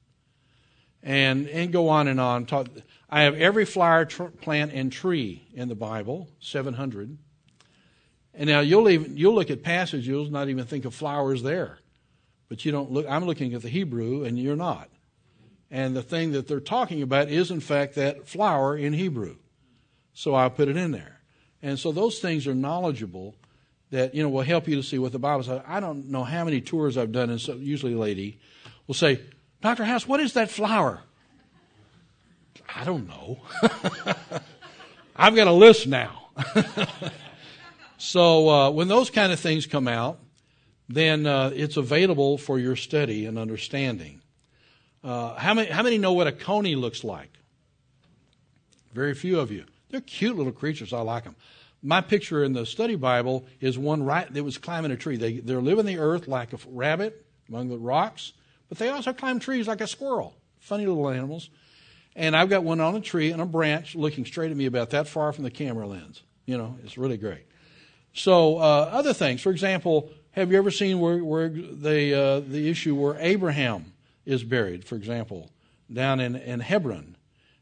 And 1.03 1.47
and 1.47 1.71
go 1.73 1.89
on 1.89 2.07
and 2.07 2.19
on. 2.19 2.45
Talk, 2.45 2.67
I 3.09 3.23
have 3.23 3.35
every 3.35 3.65
flower, 3.65 4.05
tr- 4.05 4.25
plant, 4.25 4.71
and 4.71 4.91
tree 4.91 5.47
in 5.53 5.67
the 5.67 5.75
Bible, 5.75 6.29
700. 6.39 7.17
And 8.33 8.49
now 8.49 8.59
you'll 8.59 8.89
even 8.89 9.17
you'll 9.17 9.33
look 9.33 9.49
at 9.49 9.63
passages, 9.63 10.07
you'll 10.07 10.29
not 10.29 10.49
even 10.49 10.65
think 10.65 10.85
of 10.85 10.93
flowers 10.93 11.43
there, 11.43 11.79
but 12.49 12.63
you 12.63 12.71
don't 12.71 12.91
look. 12.91 13.05
I'm 13.09 13.25
looking 13.25 13.53
at 13.53 13.61
the 13.61 13.69
Hebrew, 13.69 14.23
and 14.23 14.37
you're 14.37 14.55
not. 14.55 14.89
And 15.71 15.95
the 15.95 16.03
thing 16.03 16.33
that 16.33 16.47
they're 16.47 16.59
talking 16.59 17.01
about 17.01 17.29
is, 17.29 17.49
in 17.49 17.61
fact, 17.61 17.95
that 17.95 18.27
flower 18.27 18.75
in 18.77 18.93
Hebrew. 18.93 19.37
So 20.13 20.35
I 20.35 20.49
put 20.49 20.67
it 20.67 20.75
in 20.75 20.91
there. 20.91 21.21
And 21.61 21.79
so 21.79 21.91
those 21.91 22.19
things 22.19 22.45
are 22.47 22.55
knowledgeable 22.55 23.35
that, 23.91 24.13
you 24.13 24.23
know, 24.23 24.29
will 24.29 24.41
help 24.41 24.67
you 24.67 24.75
to 24.75 24.83
see 24.83 24.99
what 24.99 25.11
the 25.11 25.19
Bible 25.19 25.43
says. 25.43 25.61
I 25.65 25.79
don't 25.79 26.09
know 26.09 26.23
how 26.23 26.43
many 26.43 26.59
tours 26.59 26.97
I've 26.97 27.11
done, 27.11 27.29
and 27.29 27.39
so 27.39 27.55
usually 27.55 27.93
a 27.93 27.97
lady 27.97 28.39
will 28.87 28.95
say, 28.95 29.21
Dr. 29.61 29.85
House, 29.85 30.07
what 30.07 30.19
is 30.19 30.33
that 30.33 30.49
flower? 30.49 31.01
I 32.75 32.83
don't 32.83 33.07
know. 33.07 33.39
I've 35.15 35.35
got 35.35 35.47
a 35.47 35.51
list 35.51 35.87
now. 35.87 36.29
so 37.97 38.49
uh, 38.49 38.71
when 38.71 38.87
those 38.87 39.09
kind 39.09 39.31
of 39.31 39.39
things 39.39 39.65
come 39.65 39.87
out, 39.87 40.19
then 40.89 41.25
uh, 41.25 41.51
it's 41.53 41.77
available 41.77 42.37
for 42.37 42.59
your 42.59 42.75
study 42.75 43.25
and 43.25 43.37
understanding. 43.37 44.21
Uh, 45.03 45.35
how, 45.35 45.53
many, 45.53 45.69
how 45.69 45.83
many 45.83 45.97
know 45.97 46.13
what 46.13 46.27
a 46.27 46.31
coney 46.31 46.75
looks 46.75 47.03
like? 47.03 47.31
Very 48.93 49.13
few 49.13 49.39
of 49.39 49.51
you. 49.51 49.65
They're 49.89 50.01
cute 50.01 50.37
little 50.37 50.51
creatures. 50.51 50.93
I 50.93 51.01
like 51.01 51.23
them. 51.23 51.35
My 51.83 52.01
picture 52.01 52.43
in 52.43 52.53
the 52.53 52.65
study 52.65 52.95
Bible 52.95 53.45
is 53.59 53.77
one 53.77 54.03
right 54.03 54.31
that 54.31 54.43
was 54.43 54.57
climbing 54.57 54.91
a 54.91 54.97
tree. 54.97 55.17
They 55.17 55.39
they're 55.39 55.61
living 55.61 55.85
the 55.85 55.97
earth 55.97 56.27
like 56.27 56.53
a 56.53 56.59
rabbit 56.67 57.25
among 57.49 57.69
the 57.69 57.77
rocks, 57.77 58.33
but 58.71 58.77
they 58.77 58.87
also 58.87 59.11
climb 59.11 59.37
trees 59.37 59.67
like 59.67 59.81
a 59.81 59.87
squirrel. 59.87 60.33
Funny 60.59 60.85
little 60.85 61.09
animals. 61.09 61.49
And 62.15 62.37
I've 62.37 62.49
got 62.49 62.63
one 62.63 62.79
on 62.79 62.95
a 62.95 63.01
tree 63.01 63.33
and 63.33 63.41
a 63.41 63.45
branch 63.45 63.95
looking 63.95 64.25
straight 64.25 64.49
at 64.49 64.55
me 64.55 64.65
about 64.65 64.91
that 64.91 65.09
far 65.09 65.33
from 65.33 65.43
the 65.43 65.51
camera 65.51 65.85
lens. 65.85 66.23
You 66.45 66.57
know, 66.57 66.77
it's 66.85 66.97
really 66.97 67.17
great. 67.17 67.45
So 68.13 68.59
uh, 68.59 68.87
other 68.93 69.13
things, 69.13 69.41
for 69.41 69.51
example, 69.51 70.09
have 70.31 70.53
you 70.53 70.57
ever 70.57 70.71
seen 70.71 71.01
where, 71.01 71.21
where 71.21 71.49
the 71.49 72.13
uh, 72.13 72.39
the 72.39 72.69
issue 72.69 72.95
where 72.95 73.17
Abraham 73.19 73.91
is 74.25 74.41
buried, 74.45 74.85
for 74.85 74.95
example, 74.95 75.51
down 75.91 76.21
in, 76.21 76.37
in 76.37 76.61
Hebron? 76.61 77.17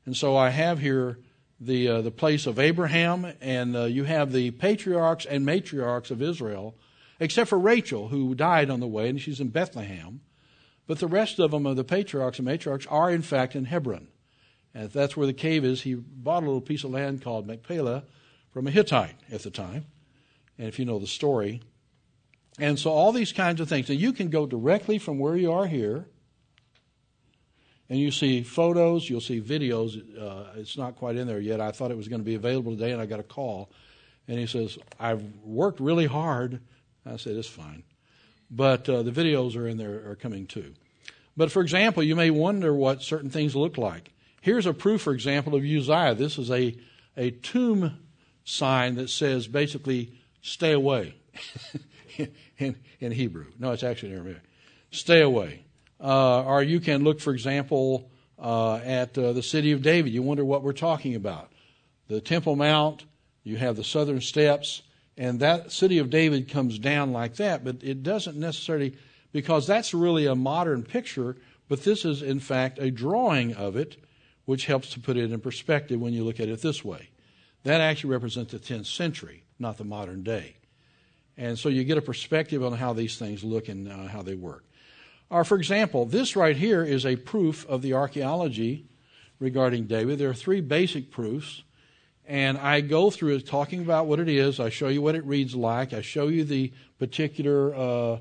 And 0.06 0.16
so 0.16 0.38
I 0.38 0.50
have 0.50 0.78
here 0.78 1.18
the, 1.60 1.88
uh, 1.88 2.02
the 2.04 2.12
place 2.12 2.46
of 2.46 2.60
Abraham, 2.60 3.34
and 3.42 3.76
uh, 3.76 3.86
you 3.86 4.04
have 4.04 4.32
the 4.32 4.52
patriarchs 4.52 5.26
and 5.26 5.44
matriarchs 5.44 6.12
of 6.12 6.22
Israel, 6.22 6.76
except 7.20 7.50
for 7.50 7.58
Rachel, 7.58 8.10
who 8.10 8.36
died 8.36 8.70
on 8.70 8.80
the 8.80 8.88
way, 8.88 9.10
and 9.10 9.20
she's 9.20 9.40
in 9.40 9.48
Bethlehem. 9.48 10.22
But 10.90 10.98
the 10.98 11.06
rest 11.06 11.38
of 11.38 11.52
them, 11.52 11.68
of 11.68 11.76
the 11.76 11.84
patriarchs 11.84 12.40
and 12.40 12.48
matriarchs, 12.48 12.88
are 12.90 13.12
in 13.12 13.22
fact 13.22 13.56
in 13.56 13.66
Hebron. 13.66 14.08
And 14.74 14.86
if 14.86 14.92
that's 14.92 15.16
where 15.16 15.28
the 15.28 15.34
cave 15.34 15.64
is, 15.64 15.84
he 15.84 15.94
bought 15.94 16.42
a 16.42 16.48
little 16.48 16.62
piece 16.62 16.84
of 16.84 16.90
land 16.90 17.22
called 17.22 17.46
Machpelah 17.46 18.06
from 18.52 18.66
a 18.66 18.72
Hittite 18.72 19.14
at 19.32 19.44
the 19.44 19.52
time. 19.52 19.86
And 20.58 20.68
if 20.68 20.80
you 20.80 20.86
know 20.86 20.98
the 20.98 21.06
story. 21.06 21.62
And 22.58 22.80
so 22.80 22.90
all 22.90 23.12
these 23.12 23.32
kinds 23.32 23.62
of 23.62 23.70
things. 23.70 23.88
Now 23.88 23.94
you 23.94 24.12
can 24.12 24.32
go 24.32 24.48
directly 24.48 24.98
from 24.98 25.20
where 25.20 25.38
you 25.38 25.52
are 25.52 25.68
here 25.68 26.08
and 27.88 28.00
you 28.00 28.10
see 28.10 28.42
photos, 28.42 29.08
you'll 29.08 29.22
see 29.22 29.40
videos. 29.40 29.96
Uh, 30.20 30.54
it's 30.56 30.76
not 30.76 30.96
quite 30.96 31.18
in 31.18 31.28
there 31.28 31.40
yet. 31.40 31.62
I 31.62 31.70
thought 31.70 31.92
it 31.92 31.98
was 31.98 32.08
going 32.08 32.22
to 32.22 32.26
be 32.26 32.34
available 32.34 32.72
today, 32.72 32.94
and 32.94 33.02
I 33.02 33.06
got 33.06 33.20
a 33.20 33.24
call. 33.24 33.70
And 34.28 34.40
he 34.40 34.48
says, 34.48 34.80
I've 35.00 35.22
worked 35.44 35.80
really 35.80 36.08
hard. 36.08 36.62
I 37.06 37.18
said, 37.18 37.36
it's 37.36 37.48
fine. 37.48 37.84
But 38.52 38.90
uh, 38.90 39.04
the 39.04 39.12
videos 39.12 39.56
are 39.56 39.68
in 39.68 39.78
there, 39.78 40.10
are 40.10 40.16
coming 40.16 40.48
too. 40.48 40.74
But 41.38 41.52
for 41.52 41.62
example, 41.62 42.04
you 42.04 42.16
may 42.16 42.32
wonder 42.32 42.74
what 42.74 43.02
certain 43.02 43.30
things 43.30 43.56
look 43.56 43.78
like. 43.78 44.12
Here's 44.42 44.66
a 44.66 44.74
proof, 44.74 45.02
for 45.02 45.14
example, 45.14 45.56
of 45.56 45.64
Uzziah. 45.64 46.16
This 46.16 46.38
is 46.38 46.50
a, 46.50 46.76
a 47.16 47.32
tomb 47.32 48.00
sign 48.44 48.96
that 48.96 49.10
says 49.10 49.48
basically, 49.48 50.14
stay 50.42 50.72
away 50.72 51.16
in, 52.58 52.76
in 53.00 53.12
Hebrew. 53.12 53.46
No, 53.60 53.72
it's 53.72 53.84
actually 53.84 54.10
in 54.12 54.16
Aramaic. 54.16 54.42
Stay 54.92 55.22
away. 55.22 55.64
Uh, 56.02 56.44
or 56.44 56.64
you 56.64 56.80
can 56.80 57.04
look, 57.04 57.20
for 57.20 57.34
example, 57.34 58.10
uh, 58.38 58.76
at 58.78 59.18
uh, 59.18 59.34
the 59.34 59.44
city 59.44 59.72
of 59.72 59.82
David. 59.82 60.14
You 60.14 60.24
wonder 60.24 60.46
what 60.46 60.64
we're 60.64 60.74
talking 60.74 61.16
about. 61.16 61.52
The 62.08 62.22
Temple 62.22 62.56
Mount, 62.56 63.04
you 63.44 63.58
have 63.58 63.76
the 63.76 63.84
southern 63.84 64.22
steps, 64.22 64.82
and 65.20 65.42
that 65.42 65.74
city 65.74 65.98
of 65.98 66.10
David 66.10 66.50
comes 66.50 66.80
down 66.80 67.12
like 67.12 67.36
that, 67.36 67.66
but 67.66 67.84
it 67.84 68.04
doesn't 68.04 68.38
necessarily, 68.38 68.96
because 69.34 69.68
that's 69.68 69.94
really 69.94 70.26
a 70.26 70.34
modern 70.34 70.82
picture, 70.82 71.36
but 71.68 71.84
this 71.84 72.06
is, 72.06 72.22
in 72.22 72.40
fact, 72.40 72.80
a 72.80 72.90
drawing 72.90 73.54
of 73.54 73.76
it, 73.76 73.98
which 74.46 74.66
helps 74.66 74.92
to 74.92 75.00
put 75.02 75.18
it 75.18 75.30
in 75.30 75.40
perspective 75.42 76.00
when 76.00 76.14
you 76.14 76.24
look 76.24 76.40
at 76.40 76.48
it 76.48 76.62
this 76.62 76.86
way. 76.86 77.10
That 77.64 77.82
actually 77.82 78.12
represents 78.12 78.54
the 78.54 78.60
10th 78.60 78.86
century, 78.86 79.44
not 79.60 79.78
the 79.78 79.84
modern 79.84 80.24
day. 80.24 80.56
And 81.36 81.60
so 81.60 81.68
you 81.68 81.84
get 81.84 81.98
a 81.98 82.02
perspective 82.02 82.64
on 82.64 82.72
how 82.72 82.94
these 82.94 83.20
things 83.20 83.44
look 83.44 83.68
and 83.68 83.92
uh, 83.92 84.08
how 84.08 84.22
they 84.22 84.36
work. 84.36 84.64
Or, 85.30 85.44
for 85.44 85.58
example, 85.58 86.06
this 86.06 86.38
right 86.38 86.56
here 86.56 86.82
is 86.82 87.06
a 87.06 87.18
proof 87.18 87.68
of 87.68 87.82
the 87.82 87.94
archaeology 87.94 88.86
regarding 89.38 89.86
David. 89.86 90.18
There 90.18 90.30
are 90.30 90.34
three 90.34 90.62
basic 90.62 91.12
proofs, 91.12 91.64
and 92.30 92.60
I 92.60 92.82
go 92.82 93.10
through 93.10 93.38
it 93.38 93.48
talking 93.48 93.82
about 93.82 94.06
what 94.06 94.20
it 94.20 94.30
is. 94.30 94.60
I 94.60 94.70
show 94.70 94.88
you 94.88 95.02
what 95.02 95.16
it 95.16 95.26
reads 95.26 95.56
like. 95.56 95.94
I 95.94 96.02
show 96.02 96.28
you 96.28 96.44
the 96.44 96.72
particular 97.00 97.74
uh, 97.74 97.82
uh, 97.82 98.20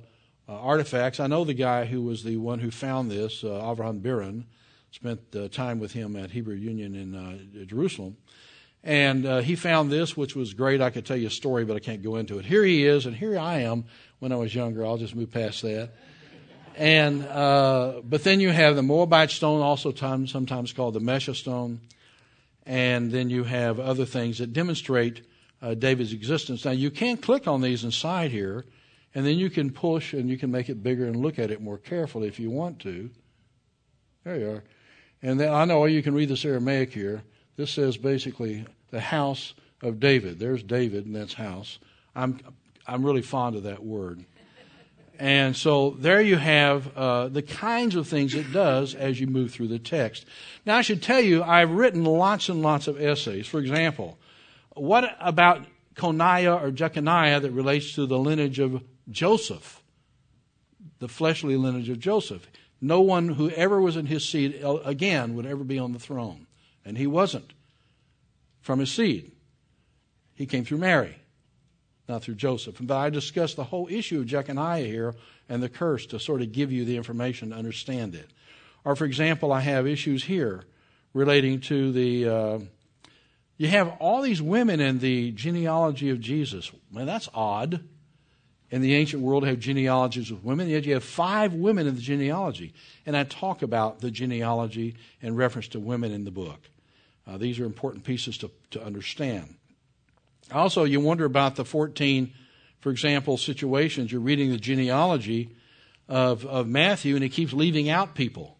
artifacts. 0.48 1.20
I 1.20 1.26
know 1.26 1.44
the 1.44 1.52
guy 1.52 1.84
who 1.84 2.00
was 2.00 2.24
the 2.24 2.38
one 2.38 2.58
who 2.58 2.70
found 2.70 3.10
this, 3.10 3.44
uh, 3.44 3.48
Avraham 3.48 4.00
Biran. 4.00 4.44
Spent 4.92 5.20
uh, 5.36 5.48
time 5.48 5.78
with 5.78 5.92
him 5.92 6.16
at 6.16 6.30
Hebrew 6.30 6.54
Union 6.54 6.94
in 6.94 7.14
uh, 7.14 7.66
Jerusalem. 7.66 8.16
And 8.82 9.26
uh, 9.26 9.38
he 9.40 9.54
found 9.54 9.92
this, 9.92 10.16
which 10.16 10.34
was 10.34 10.54
great. 10.54 10.80
I 10.80 10.88
could 10.88 11.04
tell 11.04 11.18
you 11.18 11.26
a 11.26 11.30
story, 11.30 11.66
but 11.66 11.76
I 11.76 11.80
can't 11.80 12.02
go 12.02 12.16
into 12.16 12.38
it. 12.38 12.46
Here 12.46 12.64
he 12.64 12.86
is, 12.86 13.04
and 13.04 13.14
here 13.14 13.38
I 13.38 13.58
am 13.58 13.84
when 14.20 14.32
I 14.32 14.36
was 14.36 14.54
younger. 14.54 14.86
I'll 14.86 14.96
just 14.96 15.14
move 15.14 15.30
past 15.30 15.60
that. 15.60 15.90
And 16.76 17.26
uh, 17.26 18.00
but 18.02 18.24
then 18.24 18.40
you 18.40 18.48
have 18.48 18.74
the 18.76 18.82
Moabite 18.82 19.30
stone, 19.30 19.60
also 19.60 19.92
time, 19.92 20.26
sometimes 20.26 20.72
called 20.72 20.94
the 20.94 21.00
Mesha 21.00 21.36
stone, 21.36 21.80
and 22.68 23.10
then 23.10 23.30
you 23.30 23.44
have 23.44 23.80
other 23.80 24.04
things 24.04 24.38
that 24.38 24.52
demonstrate 24.52 25.22
uh, 25.62 25.72
David's 25.72 26.12
existence. 26.12 26.66
Now 26.66 26.72
you 26.72 26.90
can 26.90 27.16
click 27.16 27.48
on 27.48 27.62
these 27.62 27.82
inside 27.82 28.30
here, 28.30 28.66
and 29.14 29.26
then 29.26 29.38
you 29.38 29.48
can 29.48 29.70
push 29.70 30.12
and 30.12 30.28
you 30.28 30.36
can 30.36 30.50
make 30.50 30.68
it 30.68 30.82
bigger 30.82 31.06
and 31.06 31.16
look 31.16 31.38
at 31.38 31.50
it 31.50 31.62
more 31.62 31.78
carefully 31.78 32.28
if 32.28 32.38
you 32.38 32.50
want 32.50 32.78
to. 32.80 33.08
There 34.22 34.36
you 34.36 34.50
are. 34.50 34.64
And 35.22 35.40
then 35.40 35.52
I 35.52 35.64
know 35.64 35.86
you 35.86 36.02
can 36.02 36.14
read 36.14 36.28
this 36.28 36.44
Aramaic 36.44 36.92
here. 36.92 37.22
This 37.56 37.70
says 37.70 37.96
basically 37.96 38.66
the 38.90 39.00
house 39.00 39.54
of 39.82 39.98
David. 39.98 40.38
There's 40.38 40.62
David, 40.62 41.06
and 41.06 41.16
that's 41.16 41.34
house. 41.34 41.78
I'm 42.14 42.38
I'm 42.86 43.04
really 43.04 43.22
fond 43.22 43.56
of 43.56 43.62
that 43.62 43.82
word 43.82 44.26
And 45.18 45.56
so 45.56 45.96
there 45.98 46.20
you 46.20 46.36
have 46.36 46.96
uh, 46.96 47.28
the 47.28 47.42
kinds 47.42 47.96
of 47.96 48.06
things 48.06 48.34
it 48.34 48.52
does 48.52 48.94
as 48.94 49.18
you 49.20 49.26
move 49.26 49.50
through 49.50 49.66
the 49.66 49.80
text. 49.80 50.24
Now, 50.64 50.76
I 50.76 50.82
should 50.82 51.02
tell 51.02 51.20
you, 51.20 51.42
I've 51.42 51.72
written 51.72 52.04
lots 52.04 52.48
and 52.48 52.62
lots 52.62 52.86
of 52.86 53.00
essays. 53.00 53.48
For 53.48 53.58
example, 53.58 54.16
what 54.74 55.16
about 55.20 55.66
Coniah 55.96 56.62
or 56.62 56.70
Jeconiah 56.70 57.40
that 57.40 57.50
relates 57.50 57.94
to 57.94 58.06
the 58.06 58.18
lineage 58.18 58.60
of 58.60 58.84
Joseph, 59.10 59.82
the 61.00 61.08
fleshly 61.08 61.56
lineage 61.56 61.88
of 61.88 61.98
Joseph? 61.98 62.46
No 62.80 63.00
one 63.00 63.30
who 63.30 63.50
ever 63.50 63.80
was 63.80 63.96
in 63.96 64.06
his 64.06 64.24
seed 64.24 64.60
uh, 64.62 64.76
again 64.84 65.34
would 65.34 65.46
ever 65.46 65.64
be 65.64 65.80
on 65.80 65.92
the 65.92 65.98
throne. 65.98 66.46
And 66.84 66.96
he 66.96 67.08
wasn't 67.08 67.54
from 68.60 68.78
his 68.78 68.92
seed. 68.92 69.32
He 70.36 70.46
came 70.46 70.64
through 70.64 70.78
Mary 70.78 71.16
not 72.08 72.22
through 72.22 72.36
Joseph. 72.36 72.76
But 72.80 72.96
I 72.96 73.10
discussed 73.10 73.56
the 73.56 73.64
whole 73.64 73.86
issue 73.90 74.20
of 74.20 74.26
Jeconiah 74.26 74.86
here 74.86 75.14
and 75.48 75.62
the 75.62 75.68
curse 75.68 76.06
to 76.06 76.18
sort 76.18 76.42
of 76.42 76.52
give 76.52 76.72
you 76.72 76.84
the 76.84 76.96
information 76.96 77.50
to 77.50 77.56
understand 77.56 78.14
it. 78.14 78.30
Or, 78.84 78.96
for 78.96 79.04
example, 79.04 79.52
I 79.52 79.60
have 79.60 79.86
issues 79.86 80.24
here 80.24 80.64
relating 81.12 81.60
to 81.62 81.92
the. 81.92 82.28
Uh, 82.28 82.58
you 83.56 83.66
have 83.68 83.96
all 83.98 84.22
these 84.22 84.40
women 84.40 84.80
in 84.80 85.00
the 85.00 85.32
genealogy 85.32 86.10
of 86.10 86.20
Jesus. 86.20 86.70
Man, 86.90 87.06
that's 87.06 87.28
odd. 87.34 87.84
In 88.70 88.82
the 88.82 88.94
ancient 88.94 89.22
world, 89.22 89.46
have 89.46 89.58
genealogies 89.58 90.30
of 90.30 90.44
women, 90.44 90.68
yet 90.68 90.84
you 90.84 90.92
have 90.92 91.02
five 91.02 91.54
women 91.54 91.86
in 91.86 91.94
the 91.94 92.00
genealogy. 92.02 92.74
And 93.06 93.16
I 93.16 93.24
talk 93.24 93.62
about 93.62 94.00
the 94.00 94.10
genealogy 94.10 94.94
in 95.22 95.34
reference 95.36 95.68
to 95.68 95.80
women 95.80 96.12
in 96.12 96.24
the 96.24 96.30
book. 96.30 96.68
Uh, 97.26 97.38
these 97.38 97.58
are 97.60 97.64
important 97.64 98.04
pieces 98.04 98.38
to, 98.38 98.50
to 98.72 98.84
understand. 98.84 99.57
Also, 100.52 100.84
you 100.84 101.00
wonder 101.00 101.24
about 101.24 101.56
the 101.56 101.64
14, 101.64 102.32
for 102.80 102.90
example, 102.90 103.36
situations. 103.36 104.10
You're 104.10 104.20
reading 104.20 104.50
the 104.50 104.58
genealogy 104.58 105.50
of, 106.08 106.46
of 106.46 106.66
Matthew, 106.66 107.14
and 107.14 107.22
he 107.22 107.28
keeps 107.28 107.52
leaving 107.52 107.90
out 107.90 108.14
people 108.14 108.56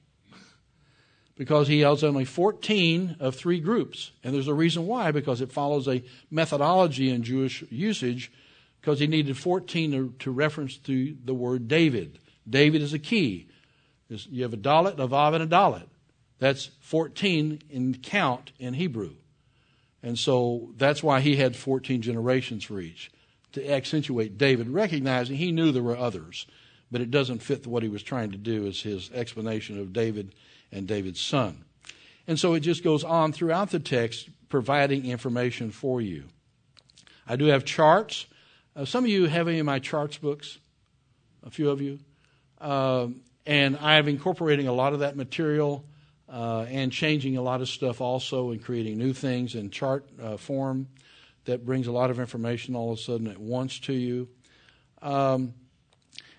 because 1.38 1.68
he 1.68 1.80
has 1.80 2.02
only 2.02 2.24
14 2.24 3.16
of 3.20 3.36
three 3.36 3.60
groups. 3.60 4.10
And 4.22 4.34
there's 4.34 4.48
a 4.48 4.54
reason 4.54 4.86
why, 4.86 5.12
because 5.12 5.40
it 5.40 5.52
follows 5.52 5.86
a 5.86 6.02
methodology 6.30 7.10
in 7.10 7.22
Jewish 7.22 7.62
usage, 7.70 8.32
because 8.80 8.98
he 8.98 9.06
needed 9.06 9.38
14 9.38 9.92
to, 9.92 10.14
to 10.18 10.30
reference 10.30 10.76
to 10.78 11.16
the 11.24 11.34
word 11.34 11.68
David. 11.68 12.18
David 12.48 12.82
is 12.82 12.92
a 12.92 12.98
key. 12.98 13.48
You 14.08 14.42
have 14.42 14.52
a 14.52 14.58
dalet, 14.58 14.98
a 14.98 15.06
vav, 15.06 15.34
and 15.34 15.44
a 15.44 15.46
dalet. 15.46 15.84
That's 16.38 16.70
14 16.80 17.62
in 17.70 17.94
count 17.98 18.52
in 18.58 18.74
Hebrew. 18.74 19.14
And 20.02 20.18
so 20.18 20.70
that's 20.76 21.02
why 21.02 21.20
he 21.20 21.36
had 21.36 21.56
14 21.56 22.02
generations 22.02 22.64
for 22.64 22.80
each 22.80 23.10
to 23.52 23.70
accentuate 23.70 24.38
David, 24.38 24.68
recognizing 24.68 25.36
he 25.36 25.52
knew 25.52 25.72
there 25.72 25.82
were 25.82 25.96
others, 25.96 26.46
but 26.90 27.00
it 27.00 27.10
doesn't 27.10 27.42
fit 27.42 27.66
what 27.66 27.82
he 27.82 27.88
was 27.88 28.02
trying 28.02 28.30
to 28.30 28.38
do 28.38 28.66
as 28.66 28.82
his 28.82 29.10
explanation 29.12 29.80
of 29.80 29.92
David 29.92 30.34
and 30.70 30.86
David's 30.86 31.20
son. 31.20 31.64
And 32.26 32.38
so 32.38 32.54
it 32.54 32.60
just 32.60 32.84
goes 32.84 33.04
on 33.04 33.32
throughout 33.32 33.70
the 33.70 33.78
text, 33.78 34.28
providing 34.48 35.06
information 35.06 35.70
for 35.70 36.00
you. 36.00 36.24
I 37.26 37.36
do 37.36 37.46
have 37.46 37.64
charts. 37.64 38.26
Uh, 38.76 38.84
some 38.84 39.04
of 39.04 39.10
you 39.10 39.26
have 39.26 39.48
any 39.48 39.58
of 39.58 39.66
my 39.66 39.78
charts 39.78 40.18
books, 40.18 40.58
a 41.42 41.50
few 41.50 41.70
of 41.70 41.80
you. 41.80 41.98
Uh, 42.60 43.08
and 43.46 43.78
I 43.78 43.96
have 43.96 44.08
incorporating 44.08 44.68
a 44.68 44.72
lot 44.72 44.92
of 44.92 45.00
that 45.00 45.16
material 45.16 45.84
uh, 46.30 46.66
and 46.68 46.92
changing 46.92 47.36
a 47.36 47.42
lot 47.42 47.60
of 47.60 47.68
stuff 47.68 48.00
also 48.00 48.50
and 48.50 48.62
creating 48.62 48.98
new 48.98 49.12
things 49.12 49.54
in 49.54 49.70
chart 49.70 50.04
uh, 50.22 50.36
form 50.36 50.88
that 51.44 51.64
brings 51.64 51.86
a 51.86 51.92
lot 51.92 52.10
of 52.10 52.20
information 52.20 52.76
all 52.76 52.92
of 52.92 52.98
a 52.98 53.00
sudden 53.00 53.26
at 53.26 53.38
once 53.38 53.78
to 53.80 53.92
you. 53.92 54.28
Um, 55.00 55.54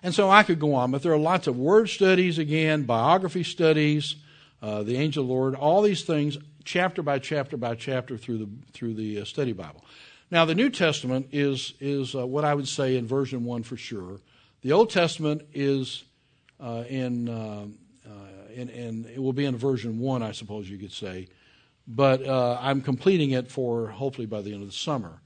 and 0.02 0.14
so 0.14 0.30
I 0.30 0.44
could 0.44 0.60
go 0.60 0.74
on, 0.74 0.92
but 0.92 1.02
there 1.02 1.12
are 1.12 1.18
lots 1.18 1.46
of 1.46 1.58
word 1.58 1.88
studies 1.88 2.38
again, 2.38 2.84
biography 2.84 3.42
studies, 3.42 4.16
uh, 4.62 4.82
the 4.82 4.96
angel 4.96 5.24
Lord, 5.24 5.54
all 5.54 5.82
these 5.82 6.04
things, 6.04 6.38
chapter 6.64 7.02
by 7.02 7.18
chapter 7.18 7.56
by 7.56 7.74
chapter 7.74 8.16
through 8.16 8.38
the 8.38 8.48
through 8.72 8.94
the 8.94 9.20
uh, 9.20 9.24
study 9.24 9.52
Bible. 9.52 9.84
Now 10.30 10.44
the 10.44 10.54
New 10.54 10.70
Testament 10.70 11.28
is 11.32 11.74
is 11.80 12.14
uh, 12.14 12.26
what 12.26 12.44
I 12.44 12.54
would 12.54 12.68
say 12.68 12.96
in 12.96 13.06
version 13.06 13.44
one 13.44 13.62
for 13.62 13.76
sure. 13.76 14.20
The 14.62 14.72
Old 14.72 14.90
Testament 14.90 15.42
is 15.52 16.04
uh, 16.60 16.84
in 16.88 17.28
um, 17.28 17.78
and, 18.60 18.70
and 18.70 19.06
it 19.06 19.20
will 19.20 19.32
be 19.32 19.44
in 19.44 19.56
version 19.56 19.98
one, 19.98 20.22
I 20.22 20.32
suppose 20.32 20.68
you 20.68 20.78
could 20.78 20.92
say. 20.92 21.28
But 21.86 22.26
uh, 22.26 22.58
I'm 22.60 22.82
completing 22.82 23.30
it 23.30 23.50
for 23.50 23.88
hopefully 23.88 24.26
by 24.26 24.42
the 24.42 24.52
end 24.52 24.62
of 24.62 24.68
the 24.68 24.74
summer. 24.74 25.20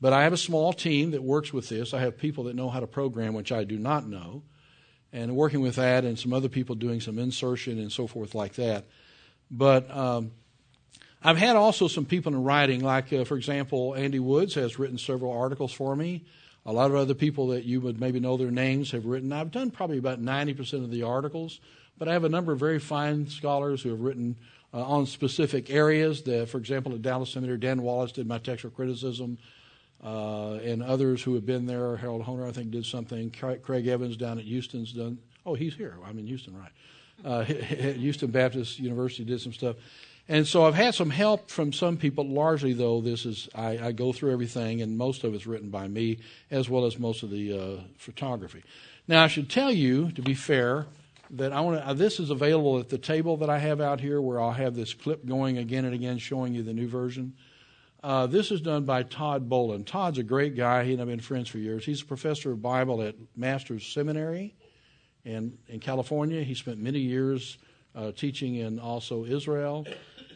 But 0.00 0.12
I 0.12 0.24
have 0.24 0.32
a 0.32 0.38
small 0.38 0.72
team 0.72 1.12
that 1.12 1.22
works 1.22 1.52
with 1.52 1.68
this. 1.68 1.94
I 1.94 2.00
have 2.00 2.18
people 2.18 2.44
that 2.44 2.56
know 2.56 2.68
how 2.68 2.80
to 2.80 2.86
program, 2.86 3.34
which 3.34 3.50
I 3.52 3.64
do 3.64 3.78
not 3.78 4.06
know, 4.06 4.42
and 5.12 5.34
working 5.34 5.60
with 5.60 5.76
that, 5.76 6.04
and 6.04 6.18
some 6.18 6.32
other 6.32 6.48
people 6.48 6.74
doing 6.74 7.00
some 7.00 7.18
insertion 7.18 7.78
and 7.78 7.90
so 7.90 8.06
forth 8.06 8.34
like 8.34 8.54
that. 8.54 8.84
But 9.50 9.90
um, 9.90 10.32
I've 11.22 11.38
had 11.38 11.56
also 11.56 11.88
some 11.88 12.04
people 12.04 12.34
in 12.34 12.44
writing, 12.44 12.82
like, 12.82 13.12
uh, 13.12 13.24
for 13.24 13.36
example, 13.36 13.94
Andy 13.94 14.18
Woods 14.18 14.54
has 14.54 14.78
written 14.78 14.98
several 14.98 15.32
articles 15.32 15.72
for 15.72 15.96
me. 15.96 16.24
A 16.66 16.72
lot 16.72 16.90
of 16.90 16.96
other 16.96 17.14
people 17.14 17.48
that 17.48 17.64
you 17.64 17.80
would 17.80 18.00
maybe 18.00 18.20
know 18.20 18.36
their 18.36 18.50
names 18.50 18.90
have 18.90 19.06
written. 19.06 19.32
I've 19.32 19.52
done 19.52 19.70
probably 19.70 19.98
about 19.98 20.20
90% 20.20 20.84
of 20.84 20.90
the 20.90 21.04
articles. 21.04 21.60
But 21.98 22.08
I 22.08 22.12
have 22.12 22.24
a 22.24 22.28
number 22.28 22.52
of 22.52 22.58
very 22.58 22.78
fine 22.78 23.28
scholars 23.28 23.82
who 23.82 23.90
have 23.90 24.00
written 24.00 24.36
uh, 24.74 24.82
on 24.82 25.06
specific 25.06 25.70
areas. 25.70 26.22
The, 26.22 26.46
for 26.46 26.58
example, 26.58 26.92
at 26.92 27.02
Dallas 27.02 27.30
Seminary, 27.30 27.58
Dan 27.58 27.82
Wallace 27.82 28.12
did 28.12 28.26
my 28.26 28.38
textual 28.38 28.70
criticism, 28.70 29.38
uh, 30.04 30.54
and 30.54 30.82
others 30.82 31.22
who 31.22 31.34
have 31.34 31.46
been 31.46 31.66
there. 31.66 31.96
Harold 31.96 32.24
Hoehner, 32.24 32.46
I 32.46 32.52
think, 32.52 32.70
did 32.70 32.84
something. 32.84 33.30
Craig 33.30 33.86
Evans 33.86 34.16
down 34.16 34.38
at 34.38 34.44
Houston's 34.44 34.92
done. 34.92 35.18
Oh, 35.46 35.54
he's 35.54 35.74
here. 35.74 35.96
I'm 36.04 36.18
in 36.18 36.26
Houston, 36.26 36.54
right? 36.58 36.72
Uh, 37.24 37.44
Houston 37.94 38.30
Baptist 38.30 38.78
University 38.78 39.24
did 39.24 39.40
some 39.40 39.52
stuff. 39.52 39.76
And 40.28 40.46
so 40.46 40.64
I've 40.66 40.74
had 40.74 40.94
some 40.94 41.10
help 41.10 41.50
from 41.50 41.72
some 41.72 41.96
people. 41.96 42.26
Largely, 42.26 42.72
though, 42.72 43.00
this 43.00 43.24
is 43.24 43.48
I, 43.54 43.78
I 43.78 43.92
go 43.92 44.12
through 44.12 44.32
everything, 44.32 44.82
and 44.82 44.98
most 44.98 45.22
of 45.22 45.34
it's 45.34 45.46
written 45.46 45.70
by 45.70 45.86
me, 45.86 46.18
as 46.50 46.68
well 46.68 46.84
as 46.84 46.98
most 46.98 47.22
of 47.22 47.30
the 47.30 47.58
uh, 47.58 47.80
photography. 47.96 48.64
Now, 49.06 49.22
I 49.22 49.28
should 49.28 49.48
tell 49.48 49.70
you, 49.70 50.10
to 50.12 50.22
be 50.22 50.34
fair, 50.34 50.86
that 51.30 51.52
I 51.52 51.60
want 51.60 51.78
to. 51.78 51.88
Uh, 51.88 51.92
this 51.92 52.20
is 52.20 52.30
available 52.30 52.78
at 52.78 52.88
the 52.88 52.98
table 52.98 53.36
that 53.38 53.50
I 53.50 53.58
have 53.58 53.80
out 53.80 54.00
here, 54.00 54.20
where 54.20 54.40
I'll 54.40 54.52
have 54.52 54.74
this 54.74 54.94
clip 54.94 55.26
going 55.26 55.58
again 55.58 55.84
and 55.84 55.94
again, 55.94 56.18
showing 56.18 56.54
you 56.54 56.62
the 56.62 56.72
new 56.72 56.88
version. 56.88 57.34
Uh, 58.02 58.26
this 58.26 58.50
is 58.50 58.60
done 58.60 58.84
by 58.84 59.02
Todd 59.02 59.48
Bolen. 59.48 59.84
Todd's 59.84 60.18
a 60.18 60.22
great 60.22 60.54
guy. 60.54 60.84
He 60.84 60.92
and 60.92 61.02
I've 61.02 61.08
been 61.08 61.20
friends 61.20 61.48
for 61.48 61.58
years. 61.58 61.84
He's 61.84 62.02
a 62.02 62.04
professor 62.04 62.52
of 62.52 62.62
Bible 62.62 63.02
at 63.02 63.16
Masters 63.36 63.86
Seminary 63.86 64.54
in 65.24 65.58
in 65.68 65.80
California. 65.80 66.42
He 66.42 66.54
spent 66.54 66.78
many 66.78 67.00
years 67.00 67.58
uh, 67.94 68.12
teaching 68.12 68.56
in 68.56 68.78
also 68.78 69.24
Israel, 69.24 69.86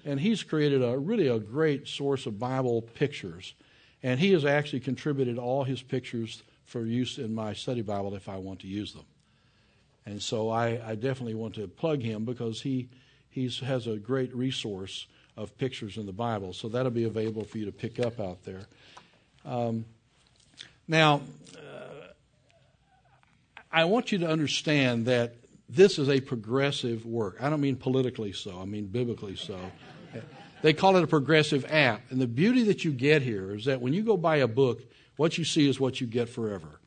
and 0.05 0.19
he's 0.19 0.43
created 0.43 0.83
a 0.83 0.99
really 0.99 1.29
a 1.29 1.39
great 1.39 1.87
source 1.87 2.27
of 2.27 2.39
Bible 2.39 2.83
pictures. 2.83 3.55
And 4.03 4.19
he 4.19 4.33
has 4.33 4.47
actually 4.47 4.81
contributed 4.81 5.39
all 5.39 5.63
his 5.63 5.83
pictures 5.83 6.43
for 6.65 6.87
use 6.87 7.19
in 7.19 7.35
my 7.35 7.53
study 7.53 7.83
Bible 7.83 8.15
if 8.15 8.29
I 8.29 8.39
want 8.39 8.61
to 8.61 8.67
use 8.67 8.95
them. 8.95 9.05
And 10.07 10.23
so 10.23 10.51
I, 10.51 10.81
I 10.85 10.95
definitely 10.95 11.35
want 11.35 11.55
to 11.57 11.69
plug 11.69 12.03
him 12.03 12.25
because 12.25 12.63
he 12.63 12.89
he's, 13.29 13.61
has 13.61 13.87
a 13.87 13.97
great 13.97 14.35
resource 14.35 15.07
of 15.37 15.57
pictures 15.57 15.97
in 15.97 16.07
the 16.07 16.13
Bible. 16.13 16.53
So 16.53 16.69
that'll 16.69 16.91
be 16.91 17.05
available 17.05 17.45
for 17.45 17.59
you 17.59 17.67
to 17.67 17.73
pick 17.73 17.99
up 17.99 18.21
out 18.21 18.45
there. 18.45 18.67
Um, 19.45 19.85
now, 20.89 21.23
uh, 21.57 22.09
I 23.73 23.85
want 23.85 24.13
you 24.13 24.19
to 24.19 24.29
understand 24.29 25.07
that 25.07 25.37
this 25.69 25.99
is 25.99 26.09
a 26.09 26.21
progressive 26.21 27.07
work. 27.07 27.37
I 27.41 27.49
don't 27.49 27.61
mean 27.61 27.77
politically 27.77 28.33
so, 28.33 28.59
I 28.61 28.65
mean 28.65 28.87
biblically 28.87 29.37
so. 29.37 29.59
They 30.63 30.73
call 30.75 30.97
it 30.97 31.05
a 31.05 31.07
progressive 31.07 31.65
app. 31.71 32.03
And 32.11 32.21
the 32.21 32.27
beauty 32.27 32.65
that 32.65 32.85
you 32.85 32.93
get 32.93 33.23
here 33.23 33.55
is 33.55 33.65
that 33.65 33.81
when 33.81 33.93
you 33.93 34.03
go 34.03 34.17
buy 34.17 34.37
a 34.37 34.49
book, 34.49 34.83
what 35.17 35.39
you 35.39 35.45
see 35.45 35.69
is 35.69 35.81
what 35.81 36.01
you 36.01 36.07
get 36.07 36.29
forever. 36.29 36.80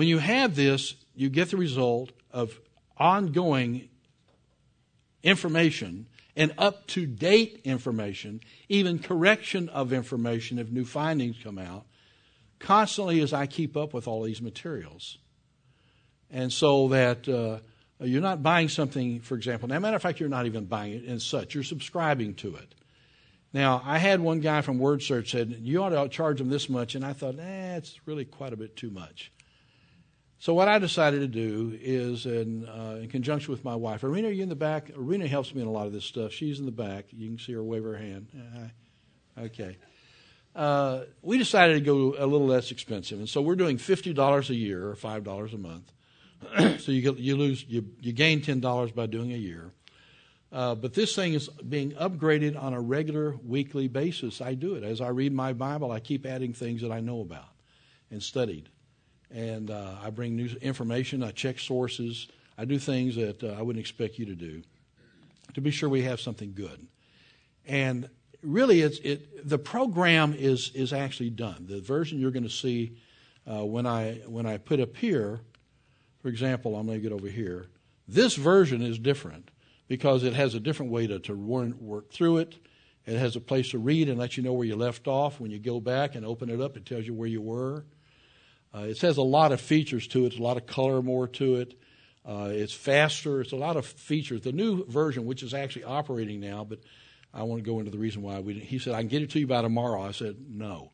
When 0.00 0.08
you 0.08 0.16
have 0.16 0.56
this, 0.56 0.94
you 1.14 1.28
get 1.28 1.50
the 1.50 1.58
result 1.58 2.12
of 2.30 2.58
ongoing 2.96 3.90
information 5.22 6.06
and 6.34 6.54
up 6.56 6.86
to 6.86 7.04
date 7.04 7.60
information, 7.64 8.40
even 8.70 8.98
correction 8.98 9.68
of 9.68 9.92
information 9.92 10.58
if 10.58 10.70
new 10.70 10.86
findings 10.86 11.36
come 11.44 11.58
out, 11.58 11.84
constantly 12.58 13.20
as 13.20 13.34
I 13.34 13.44
keep 13.44 13.76
up 13.76 13.92
with 13.92 14.08
all 14.08 14.22
these 14.22 14.40
materials. 14.40 15.18
And 16.30 16.50
so 16.50 16.88
that 16.88 17.28
uh, 17.28 17.58
you're 18.02 18.22
not 18.22 18.42
buying 18.42 18.70
something, 18.70 19.20
for 19.20 19.34
example. 19.34 19.68
Now, 19.68 19.80
matter 19.80 19.96
of 19.96 20.02
fact, 20.02 20.18
you're 20.18 20.30
not 20.30 20.46
even 20.46 20.64
buying 20.64 20.94
it 20.94 21.04
and 21.04 21.20
such. 21.20 21.54
You're 21.54 21.62
subscribing 21.62 22.36
to 22.36 22.56
it. 22.56 22.74
Now, 23.52 23.82
I 23.84 23.98
had 23.98 24.20
one 24.20 24.40
guy 24.40 24.62
from 24.62 24.78
Word 24.78 25.02
Search 25.02 25.32
said, 25.32 25.58
You 25.60 25.82
ought 25.82 25.90
to 25.90 26.08
charge 26.08 26.38
them 26.38 26.48
this 26.48 26.70
much. 26.70 26.94
And 26.94 27.04
I 27.04 27.12
thought, 27.12 27.38
eh, 27.38 27.76
it's 27.76 28.00
really 28.06 28.24
quite 28.24 28.54
a 28.54 28.56
bit 28.56 28.76
too 28.76 28.88
much. 28.88 29.30
So 30.40 30.54
what 30.54 30.68
I 30.68 30.78
decided 30.78 31.20
to 31.20 31.28
do 31.28 31.78
is, 31.78 32.24
in, 32.24 32.66
uh, 32.66 32.98
in 33.02 33.10
conjunction 33.10 33.52
with 33.52 33.62
my 33.62 33.76
wife, 33.76 34.02
Arena, 34.02 34.28
are 34.28 34.30
you 34.30 34.42
in 34.42 34.48
the 34.48 34.56
back? 34.56 34.90
Arena 34.96 35.28
helps 35.28 35.54
me 35.54 35.60
in 35.60 35.68
a 35.68 35.70
lot 35.70 35.86
of 35.86 35.92
this 35.92 36.06
stuff. 36.06 36.32
She's 36.32 36.58
in 36.58 36.64
the 36.64 36.72
back. 36.72 37.04
You 37.12 37.28
can 37.28 37.38
see 37.38 37.52
her 37.52 37.62
wave 37.62 37.84
her 37.84 37.98
hand. 37.98 38.28
Uh, 38.34 39.42
okay. 39.42 39.76
uh, 40.56 41.02
we 41.20 41.36
decided 41.36 41.74
to 41.74 41.80
go 41.80 42.14
a 42.18 42.24
little 42.24 42.46
less 42.46 42.70
expensive, 42.70 43.18
and 43.18 43.28
so 43.28 43.42
we're 43.42 43.54
doing 43.54 43.76
fifty 43.76 44.14
dollars 44.14 44.48
a 44.48 44.54
year 44.54 44.88
or 44.88 44.96
five 44.96 45.24
dollars 45.24 45.52
a 45.52 45.58
month. 45.58 45.92
so 46.80 46.90
you 46.90 47.14
you 47.18 47.36
lose 47.36 47.62
you 47.68 47.84
you 48.00 48.12
gain 48.12 48.40
ten 48.40 48.60
dollars 48.60 48.92
by 48.92 49.04
doing 49.04 49.34
a 49.34 49.36
year. 49.36 49.72
Uh, 50.50 50.74
but 50.74 50.94
this 50.94 51.14
thing 51.14 51.34
is 51.34 51.48
being 51.48 51.92
upgraded 51.92 52.60
on 52.60 52.72
a 52.72 52.80
regular 52.80 53.36
weekly 53.44 53.88
basis. 53.88 54.40
I 54.40 54.54
do 54.54 54.74
it 54.74 54.84
as 54.84 55.02
I 55.02 55.08
read 55.08 55.34
my 55.34 55.52
Bible. 55.52 55.92
I 55.92 56.00
keep 56.00 56.24
adding 56.24 56.54
things 56.54 56.80
that 56.80 56.90
I 56.90 57.00
know 57.00 57.20
about 57.20 57.50
and 58.10 58.22
studied, 58.22 58.70
and 59.30 59.70
uh, 59.70 59.96
I 60.02 60.10
bring 60.10 60.36
new 60.36 60.48
information. 60.60 61.22
I 61.22 61.30
check 61.30 61.58
sources. 61.58 62.28
I 62.58 62.64
do 62.64 62.78
things 62.78 63.16
that 63.16 63.42
uh, 63.42 63.56
I 63.58 63.62
wouldn't 63.62 63.80
expect 63.80 64.18
you 64.18 64.26
to 64.26 64.34
do 64.34 64.62
to 65.54 65.60
be 65.60 65.70
sure 65.70 65.88
we 65.88 66.02
have 66.02 66.20
something 66.20 66.52
good. 66.54 66.86
And 67.66 68.08
really, 68.42 68.80
it's 68.82 68.98
it. 68.98 69.48
The 69.48 69.58
program 69.58 70.34
is 70.36 70.70
is 70.74 70.92
actually 70.92 71.30
done. 71.30 71.66
The 71.68 71.80
version 71.80 72.18
you're 72.18 72.30
going 72.30 72.44
to 72.44 72.50
see 72.50 72.96
uh, 73.50 73.64
when 73.64 73.86
I 73.86 74.22
when 74.26 74.46
I 74.46 74.58
put 74.58 74.80
up 74.80 74.96
here, 74.96 75.40
for 76.22 76.28
example, 76.28 76.76
I'm 76.76 76.86
going 76.86 76.98
to 76.98 77.02
get 77.02 77.12
over 77.12 77.28
here. 77.28 77.68
This 78.08 78.34
version 78.34 78.82
is 78.82 78.98
different 78.98 79.50
because 79.88 80.24
it 80.24 80.34
has 80.34 80.54
a 80.54 80.60
different 80.60 80.92
way 80.92 81.06
to, 81.06 81.18
to 81.20 81.34
work 81.34 82.12
through 82.12 82.38
it. 82.38 82.56
It 83.06 83.18
has 83.18 83.36
a 83.36 83.40
place 83.40 83.70
to 83.70 83.78
read 83.78 84.08
and 84.08 84.18
let 84.18 84.36
you 84.36 84.42
know 84.42 84.52
where 84.52 84.66
you 84.66 84.76
left 84.76 85.08
off. 85.08 85.40
When 85.40 85.50
you 85.50 85.58
go 85.58 85.80
back 85.80 86.14
and 86.14 86.24
open 86.24 86.50
it 86.50 86.60
up, 86.60 86.76
it 86.76 86.86
tells 86.86 87.06
you 87.06 87.14
where 87.14 87.28
you 87.28 87.40
were. 87.40 87.84
Uh, 88.74 88.82
it 88.82 89.00
has 89.00 89.16
a 89.16 89.22
lot 89.22 89.52
of 89.52 89.60
features 89.60 90.06
to 90.08 90.26
it, 90.26 90.38
a 90.38 90.42
lot 90.42 90.56
of 90.56 90.66
color 90.66 91.02
more 91.02 91.26
to 91.26 91.56
it. 91.56 91.74
Uh, 92.24 92.50
it's 92.52 92.72
faster. 92.72 93.40
It's 93.40 93.52
a 93.52 93.56
lot 93.56 93.76
of 93.76 93.86
features. 93.86 94.42
The 94.42 94.52
new 94.52 94.84
version, 94.86 95.24
which 95.24 95.42
is 95.42 95.54
actually 95.54 95.84
operating 95.84 96.40
now, 96.40 96.64
but 96.64 96.80
I 97.32 97.42
want 97.44 97.64
to 97.64 97.68
go 97.68 97.78
into 97.78 97.90
the 97.90 97.98
reason 97.98 98.22
why 98.22 98.40
we 98.40 98.54
didn't. 98.54 98.66
He 98.66 98.78
said, 98.78 98.94
I 98.94 99.00
can 99.00 99.08
get 99.08 99.22
it 99.22 99.30
to 99.30 99.40
you 99.40 99.46
by 99.46 99.62
tomorrow. 99.62 100.02
I 100.02 100.12
said, 100.12 100.36
no. 100.48 100.92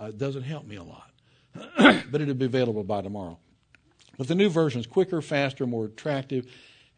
Uh, 0.00 0.06
it 0.06 0.18
doesn't 0.18 0.44
help 0.44 0.66
me 0.66 0.76
a 0.76 0.82
lot, 0.82 1.10
but 2.10 2.20
it'll 2.20 2.34
be 2.34 2.46
available 2.46 2.84
by 2.84 3.02
tomorrow. 3.02 3.38
But 4.16 4.28
the 4.28 4.34
new 4.34 4.48
version 4.48 4.80
is 4.80 4.86
quicker, 4.86 5.20
faster, 5.20 5.66
more 5.66 5.86
attractive. 5.86 6.46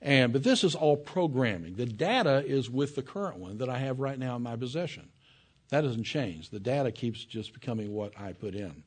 And 0.01 0.33
but 0.33 0.43
this 0.43 0.65
is 0.65 0.75
all 0.75 0.97
programming. 0.97 1.77
The 1.77 1.87
data 1.87 2.45
is 2.45 2.69
with 2.69 2.97
the 2.97 3.03
current 3.03 3.39
one 3.39 3.59
that 3.59 3.69
I 3.69 3.79
have 3.79 4.01
right 4.01 4.19
now 4.19 4.37
in 4.37 4.43
my 4.43 4.57
possession. 4.57 5.09
That 5.71 5.83
doesn't 5.83 6.05
change. 6.05 6.51
The 6.51 6.61
data 6.61 6.91
keeps 6.91 7.25
just 7.25 7.55
becoming 7.55 7.93
what 7.93 8.13
I 8.21 8.33
put 8.33 8.55
in. 8.55 8.83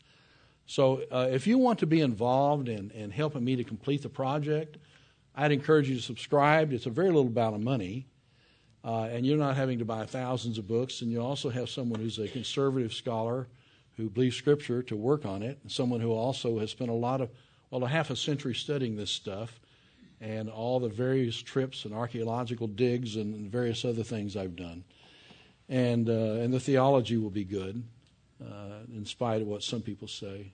So 0.65 1.03
uh, 1.11 1.27
if 1.31 1.45
you 1.45 1.57
want 1.57 1.79
to 1.79 1.85
be 1.85 2.01
involved 2.01 2.69
in, 2.69 2.91
in 2.91 3.11
helping 3.11 3.43
me 3.43 3.55
to 3.55 3.63
complete 3.63 4.01
the 4.01 4.09
project, 4.09 4.77
I'd 5.35 5.51
encourage 5.51 5.89
you 5.89 5.95
to 5.95 6.01
subscribe. 6.01 6.73
It's 6.73 6.85
a 6.85 6.89
very 6.89 7.07
little 7.07 7.27
amount 7.27 7.55
of 7.55 7.61
money, 7.61 8.07
uh, 8.83 9.03
and 9.11 9.25
you're 9.25 9.37
not 9.37 9.55
having 9.55 9.79
to 9.79 9.85
buy 9.85 10.05
thousands 10.05 10.57
of 10.57 10.67
books. 10.67 11.01
And 11.01 11.11
you 11.11 11.21
also 11.21 11.49
have 11.49 11.69
someone 11.69 11.99
who's 11.99 12.19
a 12.19 12.27
conservative 12.27 12.93
scholar 12.93 13.47
who 13.97 14.09
believes 14.09 14.35
Scripture 14.35 14.81
to 14.83 14.95
work 14.95 15.25
on 15.25 15.43
it, 15.43 15.59
and 15.61 15.71
someone 15.71 15.99
who 15.99 16.11
also 16.11 16.59
has 16.59 16.71
spent 16.71 16.89
a 16.89 16.93
lot 16.93 17.21
of, 17.21 17.29
well, 17.69 17.83
a 17.83 17.87
half 17.87 18.09
a 18.09 18.15
century 18.15 18.55
studying 18.55 18.95
this 18.95 19.11
stuff 19.11 19.59
and 20.21 20.49
all 20.49 20.79
the 20.79 20.89
various 20.89 21.41
trips 21.41 21.85
and 21.85 21.93
archaeological 21.93 22.67
digs 22.67 23.15
and 23.17 23.51
various 23.51 23.85
other 23.85 24.03
things 24.03 24.35
I've 24.35 24.55
done. 24.55 24.83
And, 25.67 26.09
uh, 26.09 26.41
and 26.41 26.53
the 26.53 26.59
theology 26.59 27.17
will 27.17 27.29
be 27.29 27.43
good, 27.43 27.83
uh, 28.43 28.83
in 28.93 29.05
spite 29.05 29.41
of 29.41 29.47
what 29.47 29.63
some 29.63 29.81
people 29.81 30.07
say. 30.07 30.51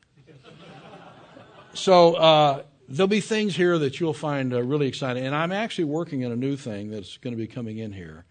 so 1.74 2.16
uh, 2.16 2.64
there'll 2.88 3.08
be 3.08 3.22
things 3.22 3.56
here 3.56 3.78
that 3.78 4.00
you'll 4.00 4.14
find 4.14 4.54
uh, 4.54 4.62
really 4.62 4.88
exciting. 4.88 5.26
And 5.26 5.36
I'm 5.36 5.52
actually 5.52 5.86
working 5.86 6.26
on 6.26 6.32
a 6.32 6.36
new 6.36 6.56
thing 6.56 6.90
that's 6.90 7.18
going 7.18 7.34
to 7.34 7.38
be 7.38 7.48
coming 7.48 7.78
in 7.78 7.94
here, 7.94 8.26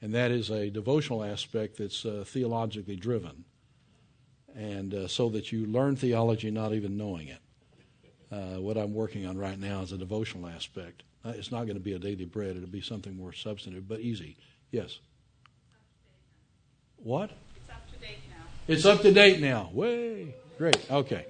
and 0.00 0.14
that 0.14 0.30
is 0.30 0.50
a 0.50 0.70
devotional 0.70 1.22
aspect 1.22 1.78
that's 1.78 2.04
uh, 2.04 2.24
theologically 2.26 2.96
driven. 2.96 3.44
And 4.54 4.94
uh, 4.94 5.08
so 5.08 5.28
that 5.30 5.52
you 5.52 5.66
learn 5.66 5.96
theology 5.96 6.50
not 6.50 6.72
even 6.72 6.96
knowing 6.96 7.28
it. 7.28 7.38
Uh, 8.32 8.60
what 8.60 8.76
I'm 8.76 8.94
working 8.94 9.26
on 9.26 9.36
right 9.36 9.58
now 9.58 9.82
is 9.82 9.92
a 9.92 9.98
devotional 9.98 10.48
aspect. 10.48 11.02
It's 11.24 11.50
not 11.50 11.64
going 11.64 11.74
to 11.74 11.82
be 11.82 11.92
a 11.92 11.98
daily 11.98 12.24
bread, 12.24 12.56
it'll 12.56 12.68
be 12.68 12.80
something 12.80 13.16
more 13.16 13.32
substantive, 13.32 13.88
but 13.88 14.00
easy. 14.00 14.36
Yes? 14.70 15.00
What? 16.96 17.30
It's 17.56 17.70
up 17.70 17.86
to 17.92 17.98
date 17.98 18.18
now. 18.30 18.44
It's 18.68 18.84
up 18.84 19.02
to 19.02 19.12
date 19.12 19.40
now. 19.40 19.70
Way. 19.72 20.34
Great. 20.58 20.90
Okay. 20.90 21.26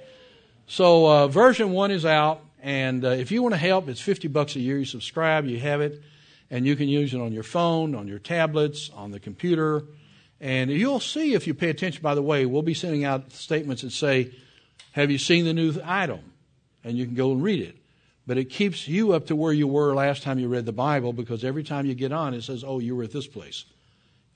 So 0.67 1.07
uh, 1.07 1.29
version 1.29 1.73
one 1.73 1.91
is 1.91 2.05
out, 2.05 2.41
and 2.63 3.05
uh, 3.05 3.11
if 3.11 3.31
you 3.31 3.43
want 3.43 3.55
to 3.55 3.59
help, 3.59 3.89
it's 3.89 4.01
50 4.01 4.29
bucks 4.29 4.57
a 4.57 4.61
year. 4.61 4.79
You 4.79 4.85
subscribe, 4.85 5.47
you 5.47 5.59
have 5.61 5.81
it, 5.81 6.03
and 6.51 6.67
you 6.67 6.77
can 6.77 6.89
use 6.89 7.15
it 7.15 7.21
on 7.21 7.33
your 7.33 7.43
phone, 7.43 7.95
on 7.95 8.09
your 8.09 8.19
tablets, 8.19 8.91
on 8.95 9.11
the 9.11 9.21
computer. 9.21 9.85
And 10.41 10.71
you'll 10.71 11.01
see 11.01 11.35
if 11.35 11.47
you 11.47 11.55
pay 11.55 11.71
attention, 11.71 12.03
by 12.03 12.15
the 12.15 12.23
way, 12.23 12.47
we'll 12.47 12.63
be 12.63 12.75
sending 12.75 13.05
out 13.05 13.33
statements 13.33 13.83
that 13.83 13.93
say, 13.93 14.33
Have 14.93 15.11
you 15.11 15.19
seen 15.19 15.45
the 15.45 15.55
new 15.55 15.75
item? 15.85 16.33
and 16.87 16.97
you 16.97 17.05
can 17.05 17.17
go 17.17 17.33
and 17.33 17.43
read 17.43 17.61
it. 17.61 17.77
But 18.29 18.39
it 18.39 18.45
keeps 18.45 18.87
you 18.87 19.13
up 19.13 19.27
to 19.27 19.37
where 19.37 19.53
you 19.53 19.67
were 19.67 19.93
last 19.93 20.23
time 20.23 20.39
you 20.39 20.49
read 20.49 20.67
the 20.67 20.73
Bible 20.73 21.13
because 21.13 21.45
every 21.45 21.65
time 21.65 21.85
you 21.85 21.95
get 21.95 22.13
on, 22.13 22.33
it 22.33 22.43
says, 22.43 22.65
oh, 22.65 22.79
you 22.79 22.95
were 22.95 23.03
at 23.03 23.13
this 23.13 23.27
place. 23.27 23.65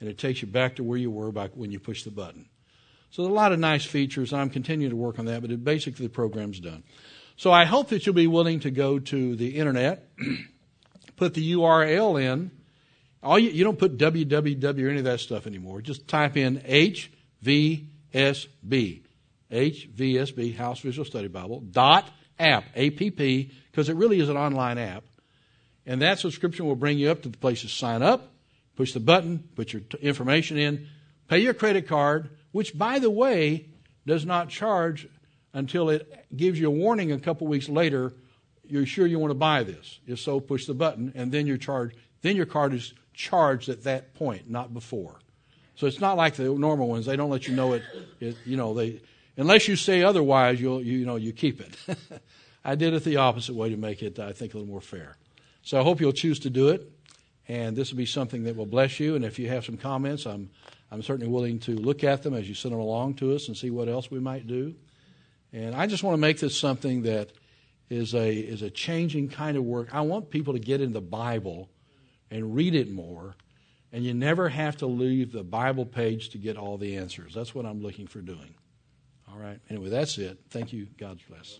And 0.01 0.09
it 0.09 0.19
takes 0.19 0.43
you 0.43 0.49
back 0.49 0.77
to 0.77 0.85
where 0.85 0.99
you 0.99 1.11
were 1.11 1.31
back 1.31 1.53
when 1.55 1.71
you 1.71 1.79
push 1.79 2.03
the 2.03 2.11
button. 2.11 2.50
So 3.11 3.23
there's 3.23 3.33
a 3.33 3.35
lot 3.35 3.53
of 3.53 3.59
nice 3.59 3.85
features. 3.85 4.33
I'm 4.33 4.51
continuing 4.51 4.91
to 4.91 4.97
work 4.97 5.19
on 5.19 5.25
that, 5.27 5.43
but 5.43 5.51
it, 5.51 5.65
basically 5.65 6.07
the 6.07 6.13
program's 6.13 6.61
done. 6.61 6.85
So 7.37 7.51
I 7.53 7.65
hope 7.65 7.89
that 7.89 8.07
you'll 8.07 8.15
be 8.15 8.27
willing 8.27 8.61
to 8.61 8.71
go 8.71 8.99
to 8.99 9.37
the 9.37 9.57
internet, 9.57 10.09
put 11.17 11.35
the 11.35 11.53
URL 11.55 12.21
in. 12.21 12.51
All 13.23 13.39
you, 13.39 13.51
you 13.51 13.65
don't 13.65 13.79
put 13.79 13.99
www 13.99 14.85
or 14.85 14.89
any 14.89 14.99
of 14.99 15.05
that 15.05 15.21
stuff 15.21 15.47
anymore. 15.47 15.81
Just 15.81 16.07
type 16.07 16.37
in 16.37 16.59
HVSB, 16.61 17.83
HVSB, 19.51 20.57
House 20.57 20.81
Visual 20.81 21.05
Study 21.05 21.29
Bible, 21.29 21.61
dot 21.61 22.11
app, 22.39 22.65
A-P-P, 22.75 23.53
because 23.71 23.89
it 23.89 23.97
really 23.97 24.21
is 24.21 24.29
an 24.29 24.37
online 24.37 24.79
app. 24.79 25.05
And 25.85 26.03
that 26.03 26.19
subscription 26.19 26.67
will 26.67 26.77
bring 26.77 26.99
you 26.99 27.11
up 27.11 27.23
to 27.23 27.29
the 27.29 27.39
place 27.39 27.63
to 27.63 27.69
sign 27.69 28.03
up, 28.03 28.33
push 28.77 28.93
the 28.93 29.01
button, 29.01 29.49
put 29.57 29.73
your 29.73 29.81
t- 29.81 29.99
information 29.99 30.57
in, 30.57 30.87
pay 31.29 31.39
your 31.39 31.55
credit 31.55 31.89
card, 31.89 32.31
which, 32.53 32.77
by 32.77 32.99
the 32.99 33.11
way, 33.11 33.67
does 34.07 34.25
not 34.27 34.49
charge 34.49 35.09
until 35.53 35.91
it 35.91 36.27
gives 36.37 36.59
you 36.59 36.69
a 36.69 36.71
warning 36.71 37.13
a 37.13 37.19
couple 37.19 37.47
weeks 37.47 37.69
later. 37.69 38.13
You're 38.67 38.87
sure 38.87 39.07
you 39.07 39.19
want 39.19 39.31
to 39.31 39.37
buy 39.37 39.63
this. 39.63 39.99
If 40.07 40.21
so, 40.21 40.41
push 40.41 40.67
the 40.67 40.75
button, 40.75 41.13
and 41.15 41.33
then 41.33 41.47
your 41.47 41.57
charge, 41.57 41.95
then 42.23 42.37
your 42.37 42.47
card 42.47 42.73
is 42.75 42.95
charged 43.13 43.69
at 43.69 43.85
that 43.85 44.15
point, 44.15 44.49
not 44.49 44.73
before. 44.73 45.19
So 45.75 45.87
it's 45.87 46.01
not 46.01 46.17
like 46.17 46.35
the 46.35 46.45
normal 46.45 46.89
ones. 46.89 47.07
They 47.07 47.17
don't 47.17 47.31
let 47.31 47.49
you 47.49 47.55
know 47.55 47.73
it. 47.73 47.83
it 48.21 48.37
you 48.45 48.57
know, 48.57 48.75
they 48.75 49.01
unless 49.37 49.67
you 49.67 49.77
say 49.77 50.03
otherwise, 50.03 50.61
you'll 50.61 50.83
you 50.83 51.07
know 51.07 51.17
you 51.17 51.33
keep 51.33 51.61
it. 51.61 51.75
I 52.65 52.75
did 52.75 52.93
it 52.93 53.05
the 53.05 53.17
opposite 53.17 53.55
way 53.55 53.71
to 53.71 53.77
make 53.77 54.03
it, 54.03 54.19
I 54.19 54.33
think, 54.33 54.53
a 54.53 54.59
little 54.59 54.71
more 54.71 54.83
fair. 54.83 55.17
So 55.63 55.81
I 55.81 55.83
hope 55.83 56.01
you'll 56.01 56.13
choose 56.13 56.39
to 56.41 56.51
do 56.51 56.69
it, 56.69 56.91
and 57.51 57.75
this 57.75 57.91
will 57.91 57.99
be 57.99 58.07
something 58.07 58.45
that 58.45 58.55
will 58.55 58.65
bless 58.65 59.01
you. 59.01 59.17
And 59.17 59.25
if 59.25 59.37
you 59.41 59.49
have 59.49 59.65
some 59.65 59.77
comments, 59.77 60.25
I'm 60.25 60.51
I'm 60.93 61.03
certainly 61.03 61.31
willing 61.31 61.59
to 61.61 61.73
look 61.73 62.05
at 62.05 62.23
them 62.23 62.33
as 62.33 62.49
you 62.49 62.55
send 62.55 62.73
them 62.73 62.81
along 62.81 63.15
to 63.15 63.35
us 63.35 63.49
and 63.49 63.57
see 63.57 63.71
what 63.71 63.89
else 63.89 64.09
we 64.09 64.21
might 64.21 64.47
do. 64.47 64.77
And 65.53 65.75
I 65.75 65.89
just 65.89 66.05
want 66.05 66.15
to 66.15 66.21
make 66.21 66.39
this 66.39 66.59
something 66.59 67.03
that 67.03 67.33
is 67.89 68.15
a 68.15 68.33
is 68.33 68.63
a 68.63 68.71
changing 68.71 69.31
kind 69.31 69.57
of 69.57 69.65
work. 69.65 69.89
I 69.93 70.03
want 70.03 70.31
people 70.31 70.53
to 70.53 70.61
get 70.61 70.81
in 70.81 70.93
the 70.93 71.01
Bible 71.01 71.69
and 72.31 72.55
read 72.55 72.77
it 72.77 72.89
more. 72.89 73.35
And 73.93 74.05
you 74.05 74.15
never 74.15 74.49
have 74.49 74.77
to 74.77 74.87
leave 74.87 75.33
the 75.33 75.43
Bible 75.43 75.85
page 75.85 76.31
to 76.31 76.39
get 76.39 76.57
all 76.57 76.79
the 76.79 76.99
answers. 76.99 77.35
That's 77.35 77.53
what 77.53 77.67
I'm 77.67 77.83
looking 77.83 78.07
for 78.07 78.21
doing. 78.21 78.55
All 79.29 79.39
right. 79.39 79.59
Anyway, 79.69 79.89
that's 79.89 80.19
it. 80.19 80.39
Thank 80.51 80.73
you. 80.73 80.87
God 80.97 81.19
bless. 81.29 81.59